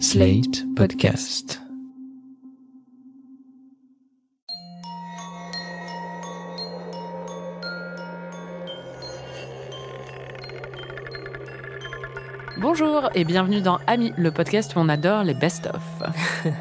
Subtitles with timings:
[0.00, 1.60] Slate Podcast.
[12.60, 15.82] Bonjour et bienvenue dans Ami, le podcast où on adore les best-of.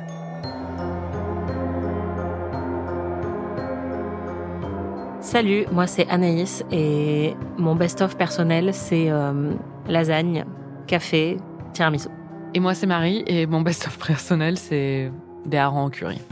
[5.21, 9.53] Salut, moi c'est Anaïs et mon best-of personnel c'est euh,
[9.87, 10.45] lasagne,
[10.85, 11.37] café,
[11.73, 12.09] tiramisu.
[12.53, 15.11] Et moi c'est Marie et mon best-of personnel c'est
[15.45, 16.19] des harengs en curry.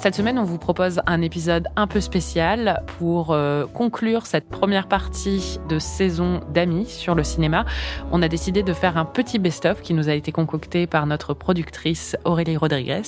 [0.00, 4.88] Cette semaine, on vous propose un épisode un peu spécial pour euh, conclure cette première
[4.88, 7.66] partie de saison d'amis sur le cinéma.
[8.10, 11.34] On a décidé de faire un petit best-of qui nous a été concocté par notre
[11.34, 13.02] productrice Aurélie Rodriguez.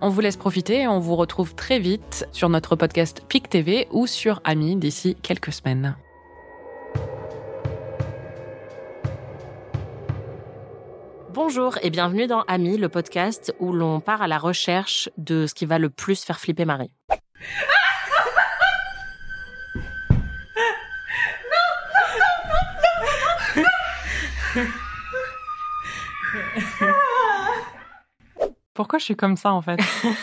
[0.00, 3.86] On vous laisse profiter et on vous retrouve très vite sur notre podcast PIC TV
[3.92, 5.94] ou sur Ami d'ici quelques semaines.
[11.36, 15.52] Bonjour et bienvenue dans Ami, le podcast où l'on part à la recherche de ce
[15.52, 16.90] qui va le plus faire flipper Marie.
[28.72, 29.78] Pourquoi je suis comme ça en fait?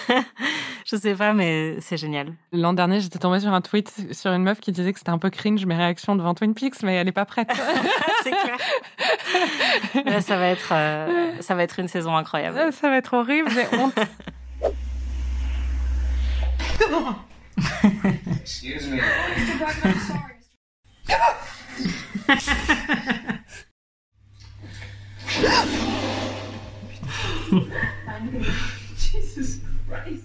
[0.86, 2.34] Je sais pas, mais c'est génial.
[2.52, 5.18] L'an dernier, j'étais tombée sur un tweet sur une meuf qui disait que c'était un
[5.18, 7.50] peu cringe mes réactions devant Twin Peaks, mais elle est pas prête.
[8.24, 8.58] c'est clair.
[10.06, 12.74] Là, ça va être, euh, ça va être une saison incroyable.
[12.74, 13.98] Ça va être horrible, j'ai honte.
[18.42, 19.00] Excuse me.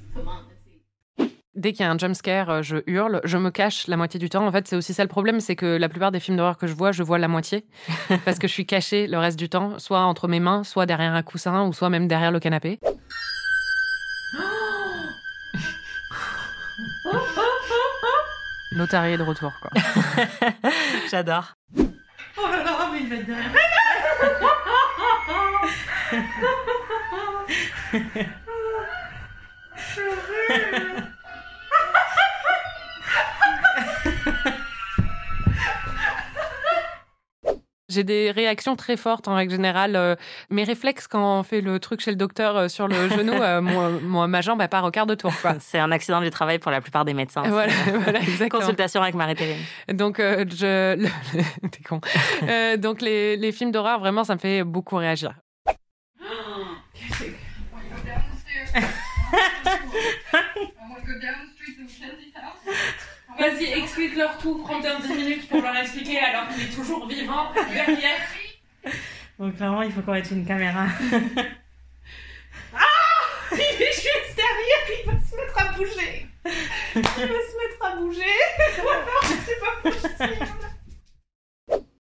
[1.58, 4.30] Dès qu'il y a un jumpscare, euh, je hurle, je me cache la moitié du
[4.30, 4.46] temps.
[4.46, 6.68] En fait, c'est aussi ça le problème, c'est que la plupart des films d'horreur que
[6.68, 7.66] je vois, je vois la moitié.
[8.24, 11.14] parce que je suis cachée le reste du temps, soit entre mes mains, soit derrière
[11.14, 12.78] un coussin, ou soit même derrière le canapé.
[18.70, 19.72] L'otarie est de retour, quoi.
[21.10, 21.56] J'adore.
[21.76, 21.82] Oh
[22.52, 23.50] là là, mais il va être derrière.
[37.88, 39.96] J'ai des réactions très fortes en règle générale.
[39.96, 40.14] Euh,
[40.50, 43.62] mes réflexes quand on fait le truc chez le docteur euh, sur le genou, euh,
[43.62, 45.32] moi, moi, ma jambe, elle part au quart de tour.
[45.60, 47.44] C'est un accident du travail pour la plupart des médecins.
[47.46, 47.72] Voilà,
[48.02, 48.60] voilà, exactement.
[48.60, 49.56] Consultation avec Marie-Thérèse.
[49.94, 51.08] Donc, euh, je.
[51.70, 52.02] T'es con.
[52.42, 55.32] Euh, donc, les, les films d'horreur, vraiment, ça me fait beaucoup réagir.
[63.38, 64.58] Vas-y, explique-leur tout.
[64.58, 68.18] Prends bien 10 minutes pour leur expliquer alors qu'il est toujours vivant derrière.
[69.38, 70.86] Donc clairement, il faut qu'on mette une caméra.
[73.52, 76.26] Il est juste derrière, il va se mettre à bouger.
[76.44, 78.36] Il va se mettre à bouger.
[78.82, 80.46] Ou alors, c'est pas possible.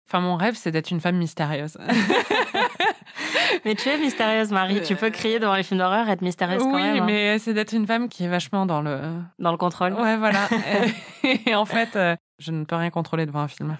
[0.08, 1.76] Enfin, mon rêve, c'est d'être une femme mystérieuse.
[3.64, 4.80] Mais tu es mystérieuse, Marie.
[4.82, 7.02] Tu peux crier devant les films d'horreur et être mystérieuse quand oui, même.
[7.02, 7.06] hein.
[7.06, 9.00] mais c'est d'être une femme qui est vachement dans le.
[9.40, 9.94] Dans le contrôle.
[9.94, 10.48] Ouais, voilà.
[11.46, 13.76] Et en fait, euh, je ne peux rien contrôler devant un film.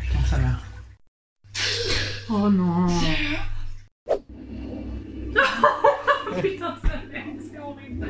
[0.00, 0.64] Putain, ça meurt.
[2.30, 2.86] Oh non.
[6.40, 6.93] Putain, ça.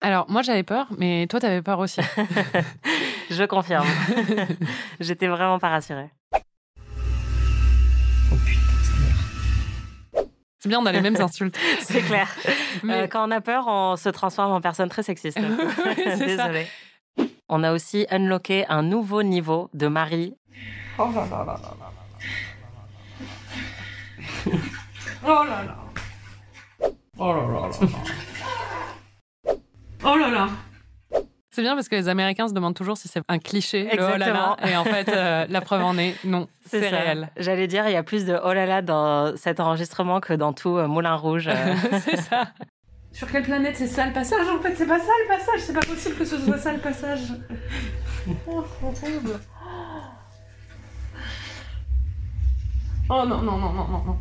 [0.00, 2.00] Alors, moi, j'avais peur, mais toi, t'avais peur aussi.
[3.30, 3.86] Je confirme.
[5.00, 6.10] J'étais vraiment pas rassurée.
[6.34, 6.38] Oh
[8.44, 8.92] putain, ça
[10.18, 10.28] meurt.
[10.58, 11.56] C'est bien, on a les mêmes insultes.
[11.80, 12.28] C'est clair.
[12.82, 15.38] Mais Euh, quand on a peur, on se transforme en personne très sexiste.
[15.96, 16.48] c'est ça.
[16.48, 16.66] Désolée.
[17.48, 20.34] On a aussi unlocké un nouveau niveau de Marie.
[20.98, 22.02] Oh là là là là là là.
[25.24, 25.78] Oh là là.
[27.18, 29.54] Oh là là là là.
[30.04, 30.48] Oh là là.
[31.50, 33.84] c'est bien parce que les Américains se demandent toujours si c'est un cliché.
[33.84, 34.26] le oh là là.
[34.26, 34.56] Exactement.
[34.68, 36.96] Et en fait, euh, la preuve en est, non, c'est ça.
[36.96, 37.30] réel.
[37.36, 40.52] J'allais dire, il y a plus de oh là là dans cet enregistrement que dans
[40.52, 41.48] tout euh, Moulin Rouge.
[41.48, 41.74] euh.
[42.04, 42.48] c'est ça.
[43.12, 45.60] Sur quelle planète c'est ça le passage En fait, c'est pas ça le passage.
[45.60, 47.20] C'est pas possible que ce soit ça le passage.
[48.48, 48.64] Oh,
[48.94, 49.38] c'est horrible.
[53.14, 54.16] Oh non, non, non, non, non, non.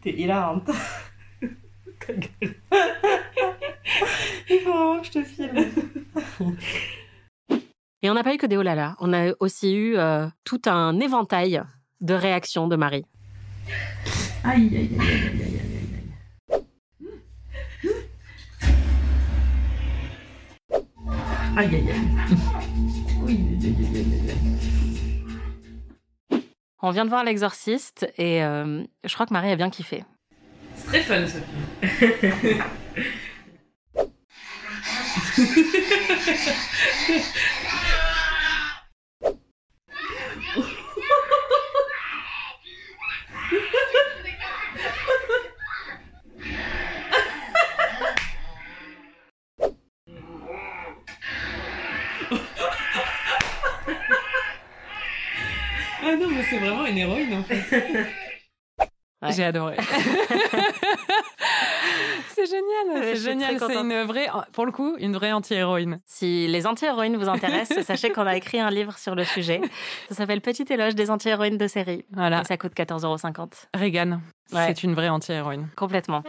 [0.00, 0.70] T'es hilarante.
[1.98, 2.54] Ta gueule.
[4.48, 5.58] Il faut vraiment que je te filme.
[8.00, 8.94] Et on n'a pas eu que des oh là là.
[9.00, 11.60] On a aussi eu euh, tout un éventail
[12.00, 13.04] de réactions de Marie.
[14.44, 15.90] Aïe, aïe, aïe, aïe, aïe, aïe, aïe,
[20.70, 20.86] aïe.
[21.56, 22.00] Aïe, aïe, aïe.
[23.20, 24.89] Oui, aïe, aïe, aïe, aïe, aïe.
[26.82, 30.04] On vient de voir l'exorciste et euh, je crois que Marie a bien kiffé.
[30.76, 32.62] C'est très fun ce film.
[56.50, 58.06] c'est vraiment une héroïne en fait.
[59.22, 59.32] Ouais.
[59.32, 59.76] J'ai adoré.
[62.34, 63.58] c'est génial, c'est génial.
[63.58, 66.00] C'est une vraie, pour le coup, une vraie anti-héroïne.
[66.06, 69.60] Si les anti-héroïnes vous intéressent, sachez qu'on a écrit un livre sur le sujet.
[70.08, 72.06] Ça s'appelle Petit éloge des anti-héroïnes de série.
[72.12, 72.40] Voilà.
[72.40, 73.66] Et ça coûte 14,50€.
[73.74, 74.20] Reagan,
[74.54, 74.68] Ouais.
[74.68, 75.68] c'est une vraie anti-héroïne.
[75.76, 76.22] Complètement.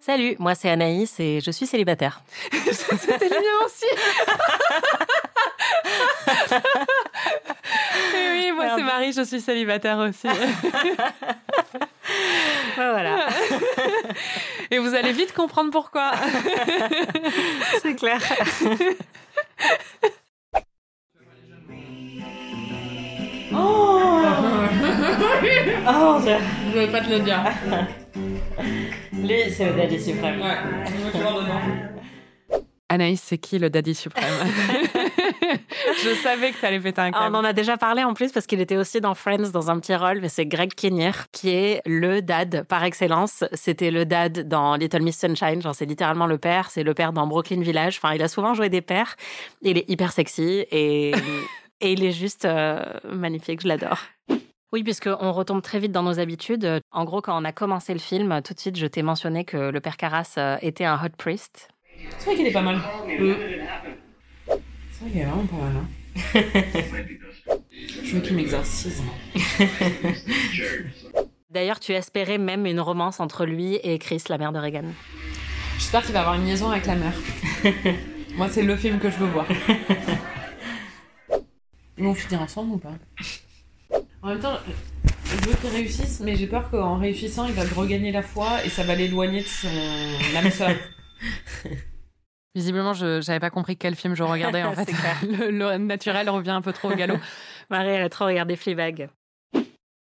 [0.00, 2.22] Salut, moi c'est Anaïs et je suis célibataire.
[2.72, 3.86] C'était le mien aussi.
[8.14, 8.82] Et oui, moi c'est.
[8.82, 10.28] Marie, je suis célibataire aussi.
[12.76, 13.26] voilà,
[14.70, 16.12] Et vous allez vite comprendre pourquoi.
[17.82, 18.20] c'est clair.
[23.52, 24.24] Oh
[25.90, 27.42] Oh, Je vais pas te le dire.
[29.12, 30.40] lui c'est le daddy suprême.
[30.40, 30.56] Ouais.
[32.90, 34.24] Anaïs, c'est qui le daddy suprême?
[36.04, 37.34] Je savais que t'allais péter un câble.
[37.34, 39.78] on en a déjà parlé en plus parce qu'il était aussi dans Friends dans un
[39.78, 43.44] petit rôle, mais c'est Greg Kinnear qui est le dad par excellence.
[43.52, 47.12] C'était le dad dans Little Miss Sunshine, genre c'est littéralement le père, c'est le père
[47.12, 47.98] dans Brooklyn Village.
[48.02, 49.16] Enfin, il a souvent joué des pères.
[49.62, 51.12] Il est hyper sexy et,
[51.80, 54.00] et il est juste euh, magnifique, je l'adore.
[54.72, 56.80] Oui, puisqu'on retombe très vite dans nos habitudes.
[56.92, 59.56] En gros, quand on a commencé le film, tout de suite, je t'ai mentionné que
[59.56, 61.68] le père Carras euh, était un hot priest.
[62.18, 62.78] C'est vrai qu'il est pas mal.
[63.06, 63.16] C'est
[65.00, 65.76] vrai qu'il est vraiment pas mal.
[65.76, 65.88] Hein.
[68.04, 69.02] Je veux qu'il m'exorcise.
[71.50, 74.84] D'ailleurs, tu espérais même une romance entre lui et Chris, la mère de Reagan.
[75.78, 77.14] J'espère qu'il va avoir une liaison avec la mère.
[78.36, 79.46] Moi, c'est le film que je veux voir.
[81.98, 82.94] Ils vont finir ensemble ou pas?
[84.22, 84.58] En même temps,
[85.24, 88.68] je veux qu'ils réussissent, mais j'ai peur qu'en réussissant, il va regagner la foi et
[88.68, 89.68] ça va l'éloigner de son
[90.36, 90.76] âme sœur.
[92.58, 94.90] Visiblement, je j'avais pas compris quel film je regardais en fait.
[95.22, 97.14] Le, le naturel revient un peu trop au galop.
[97.70, 99.10] Marie, elle a trop regardé Fleabag.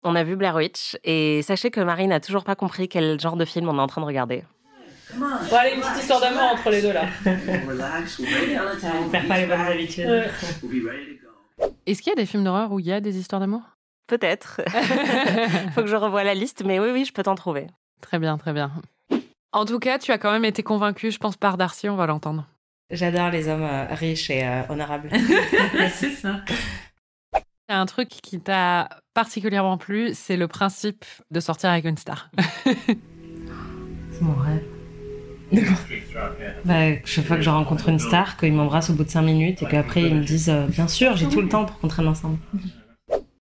[0.04, 3.36] On a vu Blair Witch et sachez que Marie n'a toujours pas compris quel genre
[3.36, 4.44] de film on est en train de regarder.
[5.13, 7.06] Bon, allez, une petite histoire d'amour entre les deux là.
[7.27, 10.07] On perd pas les bonnes habitudes.
[10.07, 10.31] Ouais.
[11.86, 13.62] Est-ce qu'il y a des films d'horreur où il y a des histoires d'amour?
[14.07, 14.62] Peut-être.
[15.75, 17.68] Faut que je revoie la liste, mais oui, oui, je peux t'en trouver.
[18.01, 18.71] Très bien, très bien.
[19.53, 22.05] En tout cas, tu as quand même été convaincu, je pense, par Darcy, on va
[22.05, 22.45] l'entendre.
[22.89, 25.09] J'adore les hommes euh, riches et euh, honorables.
[25.91, 26.41] c'est ça.
[27.33, 31.85] Il y a un truc qui t'a particulièrement plu, c'est le principe de sortir avec
[31.85, 32.29] une star.
[32.63, 34.63] C'est mon rêve.
[36.65, 39.63] Bah, chaque fois que je rencontre une star, qu'ils m'embrassent au bout de 5 minutes
[39.63, 42.07] et qu'après ils me disent euh, Bien sûr, j'ai tout le temps pour qu'on traîne
[42.07, 42.38] ensemble.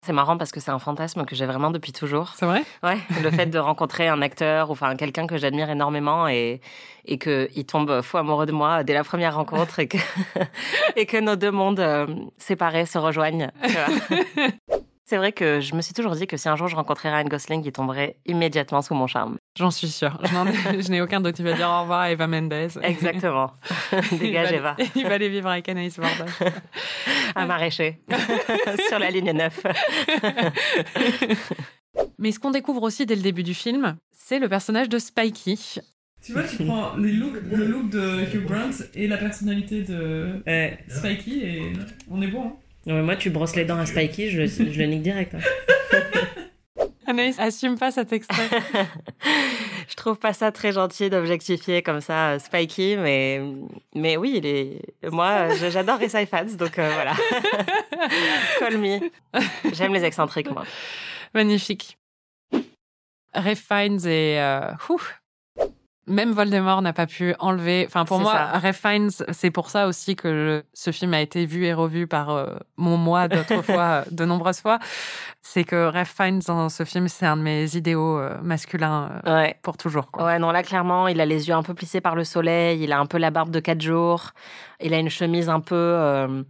[0.05, 2.33] C'est marrant parce que c'est un fantasme que j'ai vraiment depuis toujours.
[2.35, 2.63] C'est vrai?
[2.83, 6.59] Ouais, le fait de rencontrer un acteur ou enfin quelqu'un que j'admire énormément et
[7.05, 9.97] et que il tombe fou amoureux de moi dès la première rencontre et que
[10.95, 12.07] et que nos deux mondes euh,
[12.37, 13.49] séparés se rejoignent.
[13.63, 14.47] tu vois.
[15.05, 17.27] C'est vrai que je me suis toujours dit que si un jour je rencontrais Ryan
[17.27, 19.37] Gosling, il tomberait immédiatement sous mon charme.
[19.57, 20.17] J'en suis sûre.
[20.23, 21.37] Je n'en ai- je n'ai aucun doute.
[21.39, 22.53] Il va dire au revoir à Eva Mendes.
[22.81, 23.51] Exactement.
[24.13, 24.75] Dégage il Eva.
[24.79, 26.25] va, Il va aller vivre avec Anaïs Varda.
[27.35, 27.99] Un maraîcher.
[28.87, 29.63] Sur la ligne 9.
[32.17, 35.55] Mais ce qu'on découvre aussi dès le début du film, c'est le personnage de Spikey.
[36.23, 40.41] Tu vois, tu prends les looks, le look de Hugh Grant et la personnalité de
[40.47, 40.79] Ouais.
[40.87, 41.73] Spikey et
[42.09, 42.43] on est bon.
[42.47, 42.53] hein.
[42.85, 45.35] Non, mais moi, tu brosses les dents à Spikey, je, le- je le nique direct.
[45.35, 45.39] hein.
[47.07, 48.47] Anaïs assume pas cet extrait.
[49.89, 53.41] Je trouve pas ça très gentil d'objectifier comme ça euh, Spikey, mais,
[53.93, 54.81] mais oui, il est...
[55.11, 57.13] moi, j'adore Resai Fans, donc euh, voilà.
[58.59, 58.99] Call me.
[59.73, 60.63] J'aime les excentriques, moi.
[61.33, 61.97] Magnifique.
[63.33, 64.39] Ray Fiennes et...
[64.39, 64.71] euh,
[66.05, 67.85] Même Voldemort n'a pas pu enlever.
[67.87, 68.73] Enfin, pour moi, ça.
[68.73, 72.55] Fiennes, c'est pour ça aussi que ce film a été vu et revu par euh,
[72.75, 74.79] mon moi d'autrefois, euh, de nombreuses fois.
[75.41, 79.41] C'est que Ralph Fiennes dans ce film, c'est un de mes idéaux euh, masculins euh,
[79.43, 79.55] Ouais.
[79.61, 80.11] pour toujours.
[80.11, 80.25] Quoi.
[80.25, 82.91] Ouais, non, là, clairement, il a les yeux un peu plissés par le soleil, il
[82.91, 84.31] a un peu la barbe de 4 jours,
[84.81, 86.43] il a une chemise un peu, euh,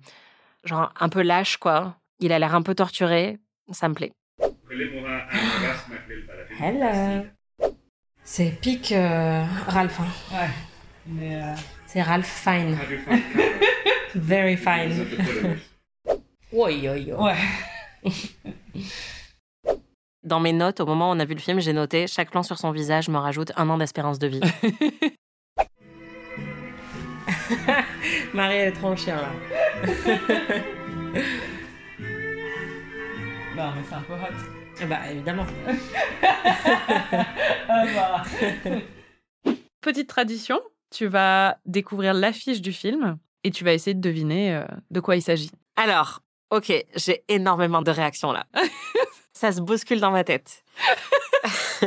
[0.64, 1.96] genre, un peu lâche, quoi.
[2.20, 3.38] Il a l'air un peu torturé,
[3.72, 4.14] ça me plaît.
[6.60, 7.26] Hello.
[8.26, 10.00] C'est pique euh, Ralph.
[10.00, 10.08] hein.
[10.32, 10.50] Ouais.
[11.08, 11.54] Mais euh,
[11.86, 12.78] C'est Ralph Fine.
[14.16, 15.06] Very fine.
[16.52, 17.12] Oui, oui, oui.
[17.12, 17.36] ouais.
[20.24, 22.44] Dans mes notes, au moment où on a vu le film, j'ai noté chaque plan
[22.44, 24.40] sur son visage me rajoute un an d'espérance de vie.
[28.34, 29.30] Marie, elle est trop en chien, là.
[33.56, 34.53] Non, mais c'est un peu hot.
[34.88, 35.46] Bah, évidemment.
[37.70, 38.24] Ah bah.
[39.82, 40.62] Petite tradition,
[40.92, 45.16] tu vas découvrir l'affiche du film et tu vas essayer de deviner euh, de quoi
[45.16, 45.50] il s'agit.
[45.76, 46.20] Alors,
[46.52, 48.46] ok, j'ai énormément de réactions là.
[49.34, 50.64] Ça se bouscule dans ma tête.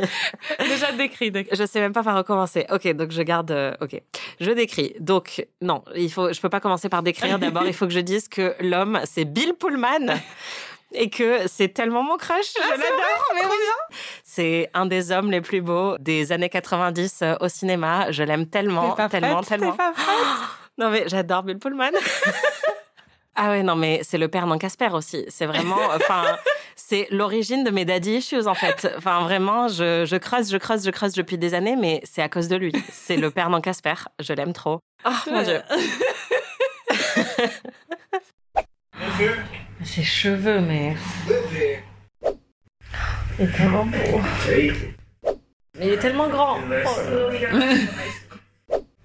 [0.59, 1.31] Déjà décrit.
[1.31, 1.55] décrit.
[1.55, 2.65] Je sais même pas par recommencer.
[2.69, 3.51] Ok, donc je garde.
[3.51, 4.01] euh, ok,
[4.39, 4.93] je décris.
[4.99, 6.31] Donc non, il faut.
[6.33, 7.39] Je peux pas commencer par décrire.
[7.39, 10.19] D'abord, il faut que je dise que l'homme, c'est Bill Pullman.
[10.93, 13.51] Et que c'est tellement mon crush, je l'adore.
[14.23, 18.11] C'est un des hommes les plus beaux des années 90 euh, au cinéma.
[18.11, 19.73] Je l'aime tellement, pas tellement, prête tellement.
[19.73, 20.05] Pas prête
[20.77, 21.91] Non mais j'adore Bill Pullman.
[23.35, 25.25] ah ouais non mais c'est le père d'Anne Casper aussi.
[25.27, 26.37] C'est vraiment enfin
[26.75, 28.93] c'est l'origine de mes daddy issues en fait.
[28.95, 32.29] Enfin vraiment je, je creuse je creuse je creuse depuis des années mais c'est à
[32.29, 32.71] cause de lui.
[32.91, 33.95] C'est le père d'Anne Casper.
[34.19, 34.79] Je l'aime trop.
[35.05, 35.61] Oh mon dieu.
[39.87, 40.95] Ses cheveux, mais.
[43.39, 44.21] Il est tellement beau.
[45.79, 46.59] Mais il est tellement grand.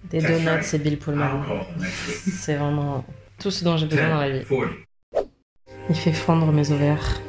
[0.09, 1.41] Des donuts, c'est Bill Pullman.
[1.79, 3.05] C'est vraiment
[3.39, 4.45] tout ce dont j'ai besoin dans la vie.
[5.89, 7.21] Il fait fondre mes ovaires.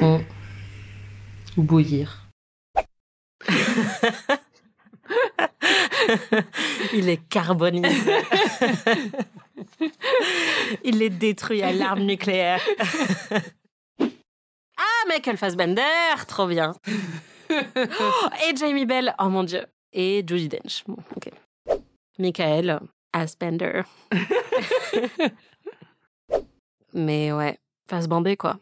[0.00, 0.18] Mm.
[1.56, 2.28] Ou bouillir.
[6.92, 8.12] Il est carbonisé.
[10.84, 12.60] Il est détruit à l'arme nucléaire.
[14.00, 15.82] ah, Michael Fassbender,
[16.26, 16.74] trop bien.
[17.50, 19.64] Oh, et Jamie Bell, oh mon dieu.
[19.92, 20.84] Et Judy Dench.
[20.86, 21.30] Bon, ok.
[22.18, 22.80] Michael
[23.14, 23.82] Fassbender.
[26.94, 27.58] Mais ouais,
[27.88, 28.58] Fassbender quoi.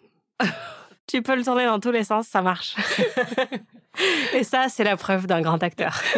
[1.13, 2.75] Tu peux le tourner dans tous les sens, ça marche.
[4.33, 6.01] Et ça, c'est la preuve d'un grand acteur.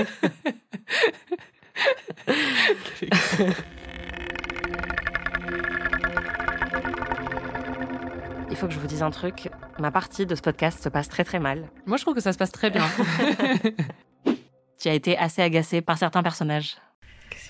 [8.48, 9.50] Il faut que je vous dise un truc.
[9.80, 11.68] Ma partie de ce podcast se passe très très mal.
[11.86, 12.86] Moi, je trouve que ça se passe très bien.
[14.78, 16.76] Tu as été assez agacée par certains personnages.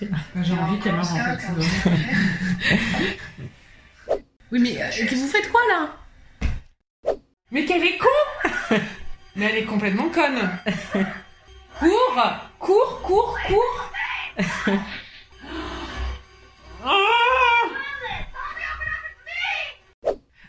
[0.01, 0.09] J'ai
[0.53, 1.45] envie qu'elle meure en fait.
[4.51, 6.04] oui, mais euh, vous faites quoi là?
[7.51, 8.07] Mais qu'elle est con
[9.35, 10.49] Mais elle est complètement conne.
[11.79, 12.23] Cours
[12.59, 13.91] Cours, cours, cours
[16.83, 16.91] Ah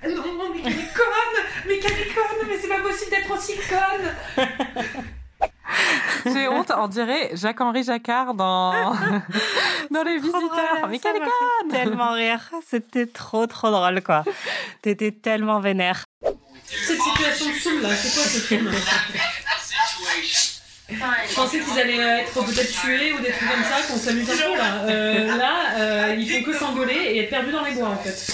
[0.05, 3.31] Non, non, mais qu'elle est conne Mais qu'elle est conne Mais c'est pas possible d'être
[3.31, 4.15] aussi conne
[6.33, 8.73] J'ai honte, on dirait Jacques-Henri Jacquard dans,
[9.91, 10.89] dans Les Visiteurs.
[10.89, 12.41] Mais quelle conne Tellement rire.
[12.67, 14.25] C'était trop trop drôle quoi.
[14.83, 16.05] T'étais tellement vénère.
[16.67, 18.71] Cette situation de film là, c'est quoi ce film
[20.89, 24.31] Je pensais qu'ils allaient euh, être peut-être tués ou des trucs comme ça, qu'on s'amuse
[24.31, 24.85] un peu là.
[24.85, 28.33] Euh, là, euh, ils font que s'engueuler et être perdus dans les bois en fait.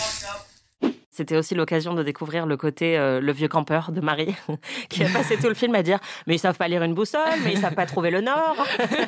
[1.15, 4.35] C'était aussi l'occasion de découvrir le côté euh, le vieux campeur de Marie,
[4.89, 7.21] qui a passé tout le film à dire mais ils savent pas lire une boussole,
[7.45, 8.57] mais ils savent pas trouver le nord.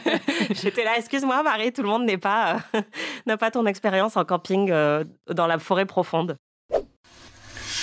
[0.50, 2.82] J'étais là, excuse-moi Marie, tout le monde n'est pas euh,
[3.26, 6.36] n'a pas ton expérience en camping euh, dans la forêt profonde.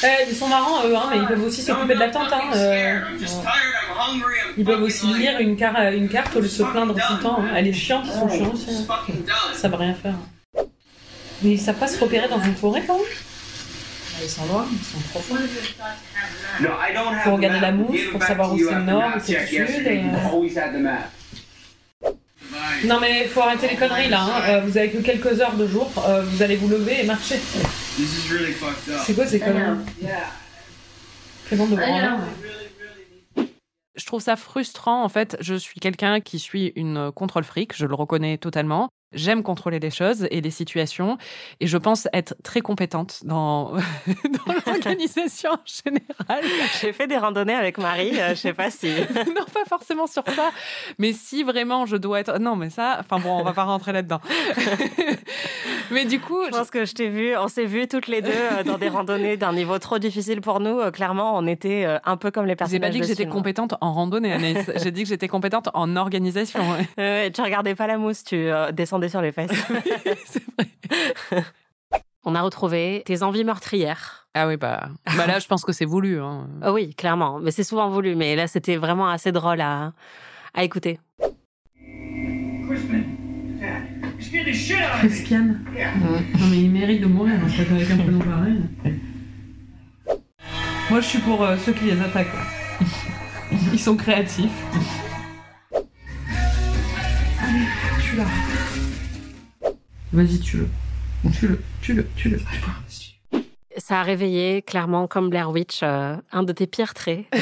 [0.04, 2.32] Euh, ils sont marrants eux, hein, mais ils peuvent aussi s'occuper de la tente.
[2.34, 3.00] Hein, euh,
[4.58, 7.20] ils peuvent aussi lire une, car- une carte au lieu de se plaindre tout le
[7.22, 7.40] temps.
[7.42, 7.50] hein.
[7.56, 8.66] Elle est chiante, ils sont chiants aussi.
[8.72, 8.96] hein.
[9.54, 10.16] Ils savent rien faire.
[11.44, 13.06] Mais ils savent pas se repérer dans une forêt quand même
[14.24, 15.36] Ils sont loin, ils sont profonds.
[17.24, 20.18] Faut regarder la mousse pour savoir où c'est le nord, où c'est le sud, euh.
[22.86, 24.22] Non mais faut arrêter les conneries là.
[24.24, 24.42] hein.
[24.50, 27.40] Euh, vous avez que quelques heures de jour, euh, vous allez vous lever et marcher.
[29.06, 29.80] C'est quoi ces conneries
[31.56, 31.76] bande de.
[33.96, 35.04] Je trouve ça frustrant.
[35.04, 38.90] En fait, je suis quelqu'un qui suit une contrôle fric, je le reconnais totalement.
[39.14, 41.18] J'aime contrôler les choses et les situations
[41.60, 46.44] et je pense être très compétente dans, dans l'organisation en général.
[46.82, 48.88] J'ai fait des randonnées avec Marie, euh, je sais pas si.
[49.16, 50.52] non, pas forcément sur ça,
[50.98, 52.40] mais si vraiment je dois être.
[52.40, 54.22] Non, mais ça, enfin bon, on va pas rentrer là-dedans.
[55.92, 56.44] mais du coup.
[56.46, 58.90] Je pense que je t'ai vu, on s'est vu toutes les deux euh, dans des
[58.90, 60.80] randonnées d'un niveau trop difficile pour nous.
[60.80, 62.82] Euh, clairement, on était un peu comme les personnages.
[62.82, 64.72] J'ai pas dit que j'étais compétente en randonnée, Anaïs.
[64.78, 66.62] J'ai dit que j'étais compétente en organisation.
[67.00, 68.72] Euh, tu regardais pas la mousse, tu euh,
[69.10, 69.52] sur les fesses.
[70.26, 71.44] C'est vrai.
[72.24, 74.28] On a retrouvé tes envies meurtrières.
[74.36, 76.20] Ah oui, bah, bah là, je pense que c'est voulu.
[76.22, 76.48] Hein.
[76.62, 77.40] Ah oui, clairement.
[77.40, 78.16] Mais c'est souvent voulu.
[78.16, 79.94] Mais là, c'était vraiment assez drôle à,
[80.54, 81.00] à écouter.
[85.00, 85.46] Christian.
[85.46, 88.62] Non mais il mérite de mourir en fait avec un prénom pareil.
[90.90, 92.34] Moi je suis pour euh, ceux qui les attaquent.
[92.34, 92.46] là.
[93.74, 94.52] Ils sont créatifs.
[95.74, 97.66] Allez,
[98.04, 98.51] tue-la.
[100.14, 100.68] Vas-y, tue-le.
[101.32, 102.40] Tue-le, tue-le, tue-le.
[103.78, 107.26] Ça a réveillé, clairement, comme Blair Witch, euh, un de tes pires traits.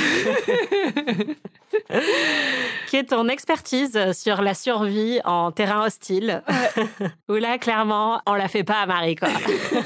[2.87, 6.43] qui est ton expertise sur la survie en terrain hostile.
[7.29, 9.29] Où là, clairement, on la fait pas à Marie, quoi.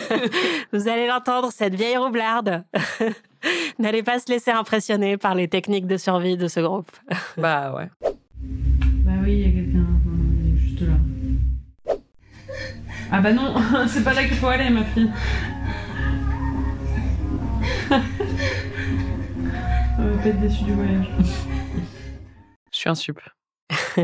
[0.73, 2.63] Vous allez l'entendre, cette vieille roublarde.
[3.79, 6.91] N'allez pas se laisser impressionner par les techniques de survie de ce groupe.
[7.37, 7.89] Bah ouais.
[8.01, 9.82] Bah oui, il y a quelqu'un.
[13.15, 13.53] Ah bah non,
[13.87, 15.11] c'est pas là qu'il faut aller, ma fille.
[19.99, 21.05] On va pas être déçu du voyage.
[22.71, 23.19] Je suis un sup.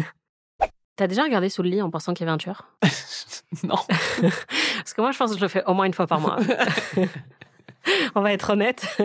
[0.95, 2.67] T'as déjà regardé sous le lit en pensant qu'il y avait un tueur?
[3.63, 3.77] Non.
[4.19, 6.37] Parce que moi, je pense que je le fais au moins une fois par mois.
[8.13, 8.95] On va être honnête.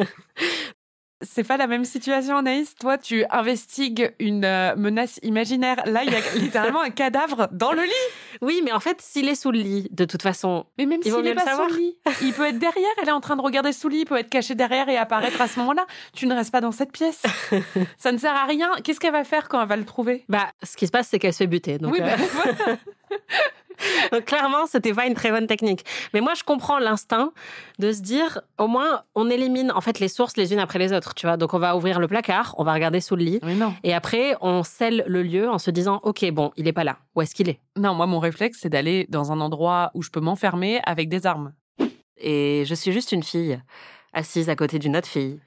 [1.25, 2.75] C'est pas la même situation, Anaïs.
[2.76, 5.76] Toi, tu investigues une euh, menace imaginaire.
[5.87, 8.38] Là, il y a littéralement un cadavre dans le lit.
[8.40, 11.12] Oui, mais en fait, s'il est sous le lit, de toute façon, Mais même s'il
[11.26, 11.69] est pas savoir.
[11.69, 12.88] sous le lit, il peut être derrière.
[13.02, 14.00] Elle est en train de regarder sous le lit.
[14.02, 15.87] Il peut être caché derrière et apparaître à ce moment-là.
[16.14, 17.23] Tu ne restes pas dans cette pièce.
[17.99, 18.71] Ça ne sert à rien.
[18.83, 20.25] Qu'est-ce qu'elle va faire quand elle va le trouver?
[20.28, 21.78] Bah, ce qui se passe, c'est qu'elle se fait buter.
[21.78, 22.76] Donc, Oui, euh, bah.
[24.12, 25.85] donc clairement, c'était pas une très bonne technique.
[26.12, 27.33] Mais moi, je comprends l'instinct
[27.78, 30.93] de se dire, au moins, on élimine en fait les sources les unes après les
[30.93, 31.14] autres.
[31.14, 33.40] Tu vois, donc on va ouvrir le placard, on va regarder sous le lit.
[33.43, 33.75] Mais non.
[33.83, 36.99] Et après, on scelle le lieu en se disant, OK, bon, il est pas là.
[37.14, 37.61] Où est-ce qu'il est?
[37.76, 41.26] Non, moi, mon réflexe, c'est d'aller dans un endroit où je peux m'enfermer avec des
[41.26, 41.52] armes.
[42.16, 43.61] Et je suis juste une fille,
[44.13, 45.41] assise à côté d'une autre fille,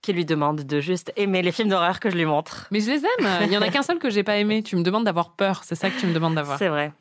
[0.00, 2.66] qui lui demande de juste aimer les films d'horreur que je lui montre.
[2.70, 3.28] Mais je les aime.
[3.42, 4.62] Il y en a qu'un seul que j'ai pas aimé.
[4.62, 5.62] Tu me demandes d'avoir peur.
[5.64, 6.58] C'est ça que tu me demandes d'avoir.
[6.58, 6.92] C'est vrai.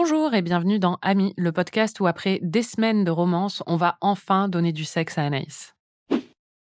[0.00, 3.96] Bonjour et bienvenue dans Ami, le podcast où après des semaines de romance, on va
[4.00, 5.74] enfin donner du sexe à Anaïs.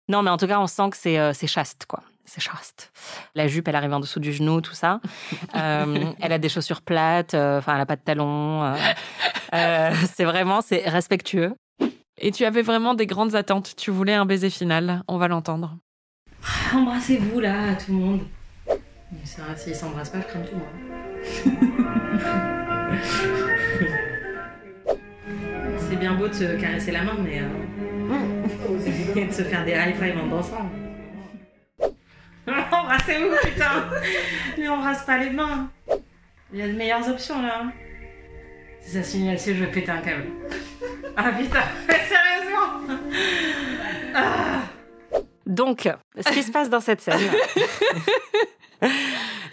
[0.08, 2.02] Non, mais en tout cas, on sent que c'est euh, chaste, quoi.
[2.24, 2.90] C'est chaste.
[3.36, 5.00] La jupe, elle arrive en dessous du genou, tout ça.
[5.54, 8.64] Euh, elle a des chaussures plates, euh, enfin, elle a pas de talons.
[8.64, 8.74] euh,
[9.54, 11.54] euh, c'est vraiment, c'est respectueux.
[12.20, 13.76] Et tu avais vraiment des grandes attentes.
[13.76, 15.04] Tu voulais un baiser final.
[15.06, 15.76] On va l'entendre.
[16.74, 18.20] Embrassez-vous là, tout le monde.
[18.66, 20.66] Mais c'est vrai, s'ils s'embrassent pas, je crains tout, moi.
[25.78, 27.40] c'est bien beau de se caresser la main, mais.
[27.40, 27.48] Euh...
[29.16, 30.70] et de se faire des high five en dansant.
[32.72, 33.88] Embrassez-vous, putain
[34.58, 35.70] Mais embrasse pas les mains
[36.52, 37.64] Il y a de meilleures options là.
[38.80, 40.26] Si ça signe là-dessus, je vais péter un câble.
[41.16, 42.80] Ah putain, sérieusement
[44.14, 44.62] ah.
[45.46, 47.20] Donc, ce qui se passe dans cette scène,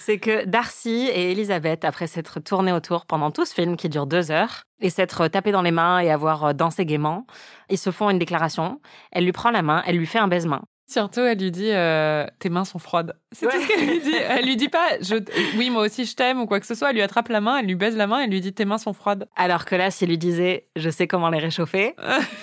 [0.08, 4.08] c'est que Darcy et Elisabeth, après s'être tournés autour pendant tout ce film qui dure
[4.08, 7.28] deux heures, et s'être tapés dans les mains et avoir dansé gaiement,
[7.70, 8.80] ils se font une déclaration.
[9.12, 10.62] Elle lui prend la main, elle lui fait un baisement.
[10.89, 13.17] Surtout, elle lui dit euh, Tes mains sont froides.
[13.34, 14.15] C'est tout ce qu'elle lui dit.
[14.15, 15.15] Elle lui dit pas je,
[15.58, 16.91] Oui, moi aussi je t'aime ou quoi que ce soit.
[16.91, 18.78] Elle lui attrape la main, elle lui baise la main, elle lui dit Tes mains
[18.78, 19.28] sont froides.
[19.36, 21.98] Alors que là, s'il lui disait Je sais comment les réchauffer,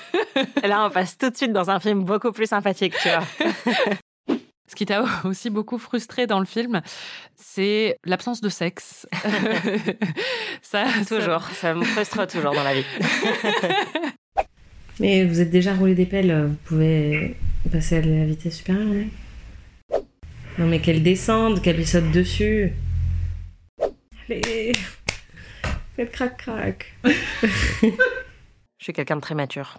[0.63, 3.49] là, on passe tout de suite dans un film beaucoup plus sympathique, tu vois.
[4.75, 6.83] Ce qui t'a aussi beaucoup frustré dans le film,
[7.37, 9.07] c'est l'absence de sexe.
[10.63, 12.85] ça, ça- Toujours, ça me frustre toujours dans la vie.
[14.99, 17.37] Mais vous êtes déjà roulé des pelles, vous pouvez
[17.71, 20.05] passer à la vitesse supérieure, non
[20.59, 22.73] Non mais qu'elle descende, qu'elle lui saute dessus.
[24.29, 24.73] Allez,
[25.95, 26.95] faites crac crac.
[27.05, 27.91] Je
[28.81, 29.79] suis quelqu'un de très mature.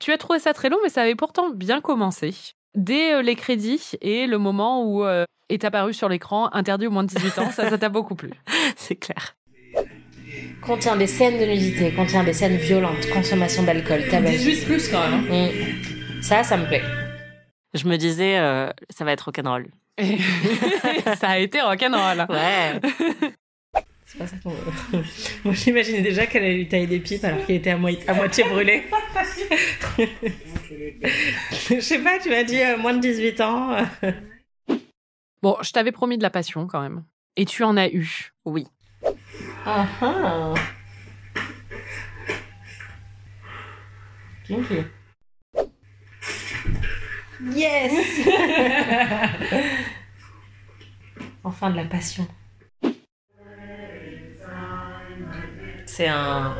[0.00, 2.34] Tu as trouvé ça très long, mais ça avait pourtant bien commencé.
[2.74, 6.90] Dès euh, les crédits et le moment où euh, est apparu sur l'écran interdit aux
[6.90, 8.30] moins de 18 ans, ça ça t'a beaucoup plu.
[8.76, 9.36] C'est clair.
[10.62, 14.30] Contient des scènes de nudité, contient des scènes violentes, consommation d'alcool, tabac.
[14.30, 15.24] 18 plus quand même.
[15.30, 15.48] hein.
[15.48, 16.22] Mm.
[16.22, 16.82] Ça, ça me plaît.
[17.74, 19.68] Je me disais, euh, ça va être rock'n'roll.
[21.18, 22.26] Ça a été rock'n'roll.
[22.30, 22.80] Ouais.
[24.20, 25.04] C'est pas ça qu'on veut.
[25.44, 28.12] Moi, j'imaginais déjà qu'elle allait lui tailler des pipes alors qu'il était à, moi- à
[28.14, 28.82] moitié brûlé.
[31.70, 33.76] Je sais pas, tu m'as dit euh, moins de 18 ans.
[35.42, 37.02] Bon, je t'avais promis de la passion quand même.
[37.34, 38.30] Et tu en as eu.
[38.44, 38.66] Oui.
[39.64, 40.52] Ah ah.
[44.46, 44.82] Kinky.
[47.54, 48.26] Yes
[51.42, 52.28] Enfin de la passion.
[55.92, 56.54] C'est un...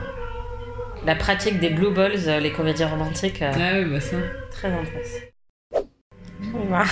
[1.06, 4.16] La pratique des blue balls, euh, les comédies romantiques, euh, Ah oui, bah ça.
[4.50, 5.84] très intense.
[6.52, 6.82] On va.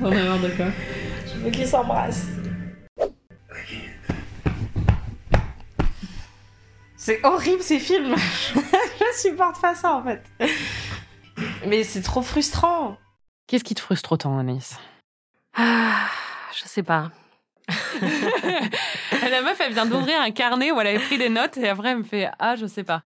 [0.00, 0.66] On a marre de quoi
[1.26, 2.28] Je veux qu'ils s'embrassent.
[6.96, 8.16] C'est horrible ces films.
[8.54, 10.22] je supporte pas ça en fait.
[11.66, 12.96] Mais c'est trop frustrant.
[13.46, 14.78] Qu'est-ce qui te frustre autant, Anaïs
[15.54, 16.08] Ah,
[16.58, 17.12] je sais pas.
[19.34, 21.88] La meuf, elle vient d'ouvrir un carnet où elle avait pris des notes et après
[21.90, 23.02] elle me fait Ah, je sais pas.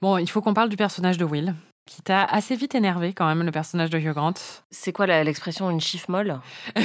[0.00, 1.54] Bon, il faut qu'on parle du personnage de Will,
[1.90, 4.34] qui t'a assez vite énervé quand même, le personnage de Hugh Grant.
[4.70, 6.38] C'est quoi l'expression une chiffre molle?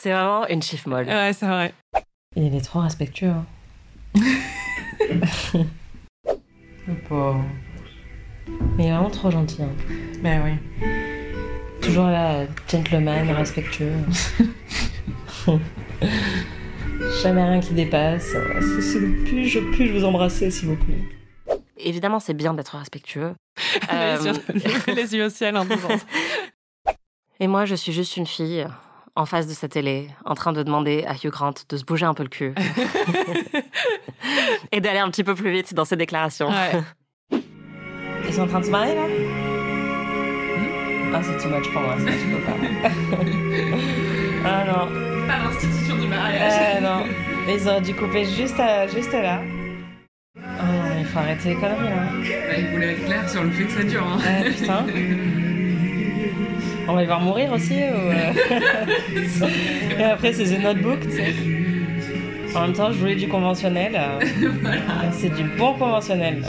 [0.00, 1.06] C'est vraiment une chiffre molle.
[1.06, 1.74] Ouais, c'est vrai.
[2.36, 3.30] Il est trop respectueux.
[3.30, 3.44] hein.
[6.86, 7.44] Le pauvre.
[8.76, 9.62] Mais il est vraiment trop gentil.
[9.62, 9.70] hein.
[10.22, 10.52] Ben oui.
[11.82, 13.94] Toujours là, gentleman, respectueux.
[17.22, 18.34] Jamais rien qui dépasse.
[18.60, 23.34] C'est- c'est le puis-je, puis-je vous embrasser, s'il vous plaît Évidemment, c'est bien d'être respectueux.
[23.90, 24.32] Les, Euh, yeux,
[24.94, 25.96] les yeux au ciel en disant ça.
[27.40, 28.66] Et moi, je suis juste une fille
[29.14, 32.06] en face de sa télé, en train de demander à Hugh Grant de se bouger
[32.06, 32.54] un peu le cul.
[34.72, 36.48] Et d'aller un petit peu plus vite dans ses déclarations.
[36.48, 36.82] Ouais.
[38.26, 39.02] Ils sont en train de se marier là?
[41.14, 42.56] Ah, c'est too much pour moi, ça, je peux pas.
[44.46, 45.26] ah non.
[45.26, 47.04] Pas l'institution du Ah non.
[47.48, 49.40] Ils auraient dû couper juste, à- juste là.
[50.44, 52.06] Ah non, il faut arrêter les conneries là.
[52.12, 54.06] Bah, il voulait être clair sur le fait que ça dure.
[54.06, 54.18] Hein.
[54.24, 54.86] Ah putain.
[56.88, 58.32] On va les voir mourir aussi ou euh,
[59.98, 61.34] Et après c'est The Notebook, tu sais.
[62.54, 63.92] En même temps, je voulais du conventionnel.
[63.96, 64.20] euh,
[65.12, 66.40] C'est du bon conventionnel.
[66.40, 66.48] là.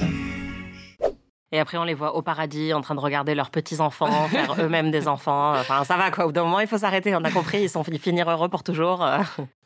[1.52, 4.92] Et après, on les voit au paradis en train de regarder leurs petits-enfants, faire eux-mêmes
[4.92, 5.54] des enfants.
[5.56, 6.26] Enfin, ça va quoi.
[6.26, 7.16] Au bout d'un moment, il faut s'arrêter.
[7.16, 9.06] On a compris, ils sont finir heureux pour toujours.